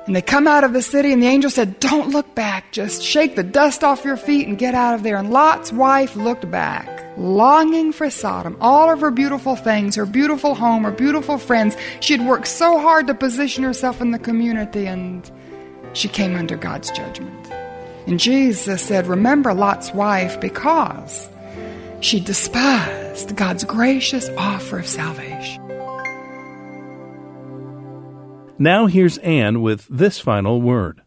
And 0.07 0.14
they 0.14 0.23
come 0.23 0.47
out 0.47 0.64
of 0.64 0.75
the 0.75 0.83
city, 0.83 1.12
and 1.12 1.23
the 1.23 1.27
angel 1.27 1.51
said, 1.51 1.81
Don't 1.81 2.11
look 2.11 2.35
back. 2.35 2.73
Just 2.73 3.03
shake 3.03 3.37
the 3.37 3.43
dust 3.43 3.83
off 3.83 4.05
your 4.05 4.19
feet 4.19 4.47
and 4.47 4.59
get 4.59 4.75
out 4.75 4.95
of 4.95 5.03
there. 5.03 5.17
And 5.17 5.31
Lot's 5.31 5.73
wife 5.73 6.14
looked 6.14 6.51
back, 6.51 6.87
longing 7.17 7.90
for 7.90 8.11
Sodom, 8.11 8.57
all 8.61 8.90
of 8.90 9.01
her 9.01 9.11
beautiful 9.11 9.57
things, 9.57 9.97
her 9.97 10.05
beautiful 10.05 10.55
home, 10.55 10.85
her 10.85 10.90
beautiful 10.90 11.38
friends. 11.38 11.75
She 12.01 12.14
had 12.14 12.27
worked 12.27 12.49
so 12.49 12.79
hard 12.79 13.07
to 13.07 13.14
position 13.14 13.64
herself 13.64 14.03
in 14.03 14.11
the 14.11 14.19
community, 14.19 14.87
and 14.87 15.31
she 15.95 16.09
came 16.09 16.37
under 16.37 16.57
God's 16.57 16.90
judgment. 16.90 17.51
And 18.07 18.21
Jesus 18.21 18.83
said, 18.83 19.07
Remember 19.07 19.55
Lot's 19.55 19.95
wife 19.95 20.38
because 20.38 21.31
she 22.01 22.21
despised 22.21 23.35
God's 23.37 23.64
gracious 23.64 24.29
offer 24.37 24.81
of 24.81 24.87
salvation. 24.87 25.63
Now 28.64 28.87
here's 28.87 29.18
Anne 29.18 29.61
with 29.61 29.87
this 29.90 30.18
final 30.18 30.62
word. 30.62 31.03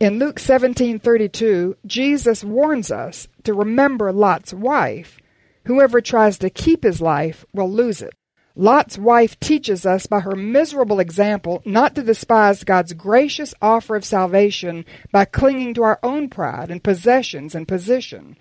In 0.00 0.18
Luke 0.18 0.40
17:32, 0.40 1.76
Jesus 1.84 2.42
warns 2.42 2.90
us 2.90 3.28
to 3.42 3.52
remember 3.52 4.10
Lot's 4.10 4.54
wife. 4.54 5.18
Whoever 5.66 6.00
tries 6.00 6.38
to 6.38 6.48
keep 6.48 6.82
his 6.82 7.02
life 7.02 7.44
will 7.52 7.70
lose 7.70 8.00
it. 8.00 8.14
Lot's 8.56 8.96
wife 8.96 9.38
teaches 9.38 9.84
us 9.84 10.06
by 10.06 10.20
her 10.20 10.34
miserable 10.34 10.98
example 10.98 11.60
not 11.66 11.94
to 11.96 12.02
despise 12.02 12.64
God's 12.64 12.94
gracious 12.94 13.52
offer 13.60 13.96
of 13.96 14.04
salvation 14.06 14.86
by 15.12 15.26
clinging 15.26 15.74
to 15.74 15.82
our 15.82 15.98
own 16.02 16.30
pride 16.30 16.70
and 16.70 16.82
possessions 16.82 17.54
and 17.54 17.68
position, 17.68 18.34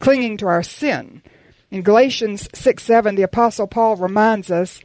clinging 0.00 0.36
to 0.38 0.48
our 0.48 0.64
sin. 0.64 1.22
In 1.70 1.82
Galatians 1.82 2.48
6 2.54 2.82
7, 2.82 3.14
the 3.14 3.22
Apostle 3.22 3.68
Paul 3.68 3.94
reminds 3.94 4.50
us, 4.50 4.80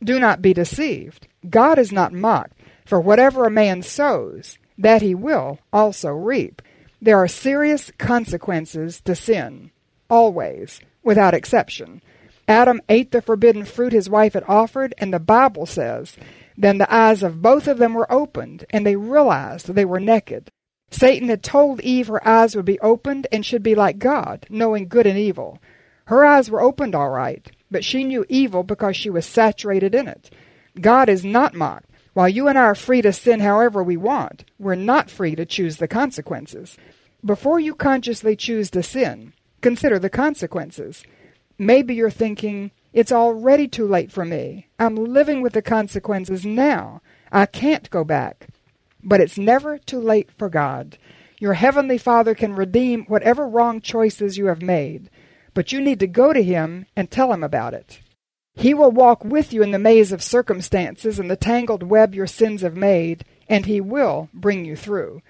Do 0.00 0.20
not 0.20 0.40
be 0.40 0.54
deceived. 0.54 1.26
God 1.50 1.80
is 1.80 1.90
not 1.90 2.12
mocked. 2.12 2.52
For 2.88 2.98
whatever 2.98 3.44
a 3.44 3.50
man 3.50 3.82
sows, 3.82 4.56
that 4.78 5.02
he 5.02 5.14
will 5.14 5.58
also 5.74 6.08
reap. 6.08 6.62
There 7.02 7.18
are 7.18 7.28
serious 7.28 7.92
consequences 7.98 9.02
to 9.02 9.14
sin, 9.14 9.72
always, 10.08 10.80
without 11.02 11.34
exception. 11.34 12.00
Adam 12.48 12.80
ate 12.88 13.10
the 13.10 13.20
forbidden 13.20 13.66
fruit 13.66 13.92
his 13.92 14.08
wife 14.08 14.32
had 14.32 14.44
offered, 14.48 14.94
and 14.96 15.12
the 15.12 15.18
Bible 15.18 15.66
says, 15.66 16.16
Then 16.56 16.78
the 16.78 16.90
eyes 16.90 17.22
of 17.22 17.42
both 17.42 17.68
of 17.68 17.76
them 17.76 17.92
were 17.92 18.10
opened, 18.10 18.64
and 18.70 18.86
they 18.86 18.96
realized 18.96 19.66
they 19.66 19.84
were 19.84 20.00
naked. 20.00 20.50
Satan 20.90 21.28
had 21.28 21.42
told 21.42 21.80
Eve 21.80 22.06
her 22.06 22.26
eyes 22.26 22.56
would 22.56 22.64
be 22.64 22.80
opened 22.80 23.26
and 23.30 23.44
should 23.44 23.62
be 23.62 23.74
like 23.74 23.98
God, 23.98 24.46
knowing 24.48 24.88
good 24.88 25.06
and 25.06 25.18
evil. 25.18 25.58
Her 26.06 26.24
eyes 26.24 26.50
were 26.50 26.62
opened 26.62 26.94
all 26.94 27.10
right, 27.10 27.52
but 27.70 27.84
she 27.84 28.02
knew 28.02 28.24
evil 28.30 28.62
because 28.62 28.96
she 28.96 29.10
was 29.10 29.26
saturated 29.26 29.94
in 29.94 30.08
it. 30.08 30.30
God 30.80 31.10
is 31.10 31.22
not 31.22 31.52
mocked. 31.52 31.84
While 32.14 32.28
you 32.28 32.48
and 32.48 32.58
I 32.58 32.62
are 32.62 32.74
free 32.74 33.02
to 33.02 33.12
sin 33.12 33.40
however 33.40 33.82
we 33.82 33.96
want, 33.96 34.44
we're 34.58 34.74
not 34.74 35.10
free 35.10 35.34
to 35.36 35.46
choose 35.46 35.76
the 35.76 35.88
consequences. 35.88 36.76
Before 37.24 37.60
you 37.60 37.74
consciously 37.74 38.36
choose 38.36 38.70
to 38.70 38.82
sin, 38.82 39.32
consider 39.60 39.98
the 39.98 40.10
consequences. 40.10 41.02
Maybe 41.58 41.94
you're 41.94 42.10
thinking, 42.10 42.70
it's 42.92 43.12
already 43.12 43.68
too 43.68 43.86
late 43.86 44.10
for 44.10 44.24
me. 44.24 44.68
I'm 44.78 44.94
living 44.94 45.42
with 45.42 45.52
the 45.52 45.62
consequences 45.62 46.46
now. 46.46 47.02
I 47.30 47.46
can't 47.46 47.90
go 47.90 48.04
back. 48.04 48.48
But 49.02 49.20
it's 49.20 49.38
never 49.38 49.78
too 49.78 50.00
late 50.00 50.30
for 50.30 50.48
God. 50.48 50.98
Your 51.38 51.54
Heavenly 51.54 51.98
Father 51.98 52.34
can 52.34 52.54
redeem 52.54 53.04
whatever 53.04 53.46
wrong 53.46 53.80
choices 53.80 54.36
you 54.36 54.46
have 54.46 54.62
made, 54.62 55.08
but 55.54 55.70
you 55.70 55.80
need 55.80 56.00
to 56.00 56.06
go 56.06 56.32
to 56.32 56.42
Him 56.42 56.86
and 56.96 57.10
tell 57.10 57.32
Him 57.32 57.44
about 57.44 57.74
it. 57.74 58.00
He 58.58 58.74
will 58.74 58.90
walk 58.90 59.24
with 59.24 59.52
you 59.52 59.62
in 59.62 59.70
the 59.70 59.78
maze 59.78 60.10
of 60.10 60.20
circumstances 60.20 61.20
and 61.20 61.30
the 61.30 61.36
tangled 61.36 61.84
web 61.84 62.12
your 62.12 62.26
sins 62.26 62.62
have 62.62 62.76
made, 62.76 63.24
and 63.48 63.64
he 63.64 63.80
will 63.80 64.30
bring 64.34 64.64
you 64.64 64.74
through. 64.74 65.22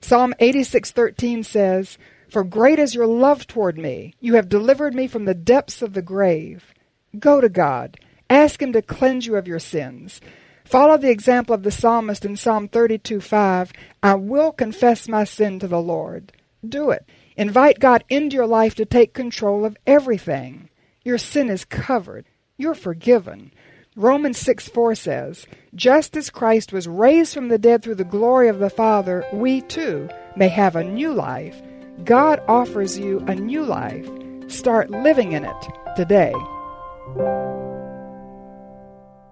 Psalm 0.00 0.34
86:13 0.40 1.44
says, 1.44 1.96
"For 2.28 2.42
great 2.42 2.80
is 2.80 2.96
your 2.96 3.06
love 3.06 3.46
toward 3.46 3.78
me; 3.78 4.14
you 4.18 4.34
have 4.34 4.48
delivered 4.48 4.96
me 4.96 5.06
from 5.06 5.26
the 5.26 5.32
depths 5.32 5.80
of 5.80 5.92
the 5.92 6.02
grave." 6.02 6.74
Go 7.20 7.40
to 7.40 7.48
God. 7.48 8.00
Ask 8.28 8.60
him 8.60 8.72
to 8.72 8.82
cleanse 8.82 9.26
you 9.26 9.36
of 9.36 9.46
your 9.46 9.60
sins. 9.60 10.20
Follow 10.64 10.96
the 10.98 11.10
example 11.10 11.54
of 11.54 11.62
the 11.62 11.70
psalmist 11.70 12.24
in 12.24 12.34
Psalm 12.34 12.66
32:5, 12.66 13.72
"I 14.02 14.16
will 14.16 14.50
confess 14.50 15.06
my 15.06 15.22
sin 15.22 15.60
to 15.60 15.68
the 15.68 15.80
Lord." 15.80 16.32
Do 16.68 16.90
it. 16.90 17.04
Invite 17.36 17.78
God 17.78 18.02
into 18.08 18.34
your 18.34 18.46
life 18.48 18.74
to 18.74 18.84
take 18.84 19.14
control 19.14 19.64
of 19.64 19.76
everything. 19.86 20.68
Your 21.04 21.18
sin 21.18 21.48
is 21.48 21.64
covered 21.64 22.24
you're 22.56 22.74
forgiven. 22.74 23.52
Romans 23.96 24.38
6 24.38 24.68
4 24.68 24.94
says, 24.94 25.46
Just 25.74 26.16
as 26.16 26.30
Christ 26.30 26.72
was 26.72 26.88
raised 26.88 27.34
from 27.34 27.48
the 27.48 27.58
dead 27.58 27.82
through 27.82 27.96
the 27.96 28.04
glory 28.04 28.48
of 28.48 28.58
the 28.58 28.70
Father, 28.70 29.24
we 29.32 29.60
too 29.62 30.08
may 30.36 30.48
have 30.48 30.76
a 30.76 30.84
new 30.84 31.12
life. 31.12 31.60
God 32.04 32.42
offers 32.48 32.98
you 32.98 33.20
a 33.26 33.34
new 33.34 33.64
life. 33.64 34.08
Start 34.48 34.90
living 34.90 35.32
in 35.32 35.44
it 35.44 35.68
today. 35.96 36.32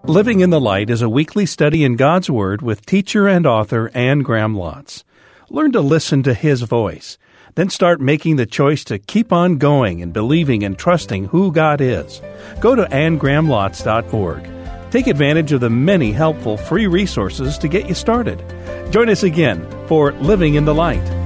Living 0.04 0.40
in 0.40 0.50
the 0.50 0.60
Light 0.60 0.90
is 0.90 1.02
a 1.02 1.08
weekly 1.08 1.46
study 1.46 1.84
in 1.84 1.96
God's 1.96 2.30
Word 2.30 2.62
with 2.62 2.84
teacher 2.84 3.28
and 3.28 3.46
author 3.46 3.90
Anne 3.94 4.20
Graham 4.20 4.54
Lotz. 4.54 5.04
Learn 5.48 5.72
to 5.72 5.80
listen 5.80 6.22
to 6.24 6.34
His 6.34 6.62
voice 6.62 7.16
then 7.54 7.70
start 7.70 8.00
making 8.00 8.36
the 8.36 8.46
choice 8.46 8.84
to 8.84 8.98
keep 8.98 9.32
on 9.32 9.58
going 9.58 10.02
and 10.02 10.12
believing 10.12 10.64
and 10.64 10.78
trusting 10.78 11.26
who 11.26 11.52
God 11.52 11.80
is. 11.80 12.20
Go 12.60 12.74
to 12.74 12.84
annegrahamlotz.org. 12.84 14.48
Take 14.90 15.06
advantage 15.06 15.52
of 15.52 15.60
the 15.60 15.70
many 15.70 16.12
helpful 16.12 16.56
free 16.56 16.86
resources 16.86 17.58
to 17.58 17.68
get 17.68 17.88
you 17.88 17.94
started. 17.94 18.42
Join 18.90 19.08
us 19.08 19.22
again 19.22 19.66
for 19.86 20.12
Living 20.12 20.54
in 20.54 20.64
the 20.64 20.74
Light. 20.74 21.19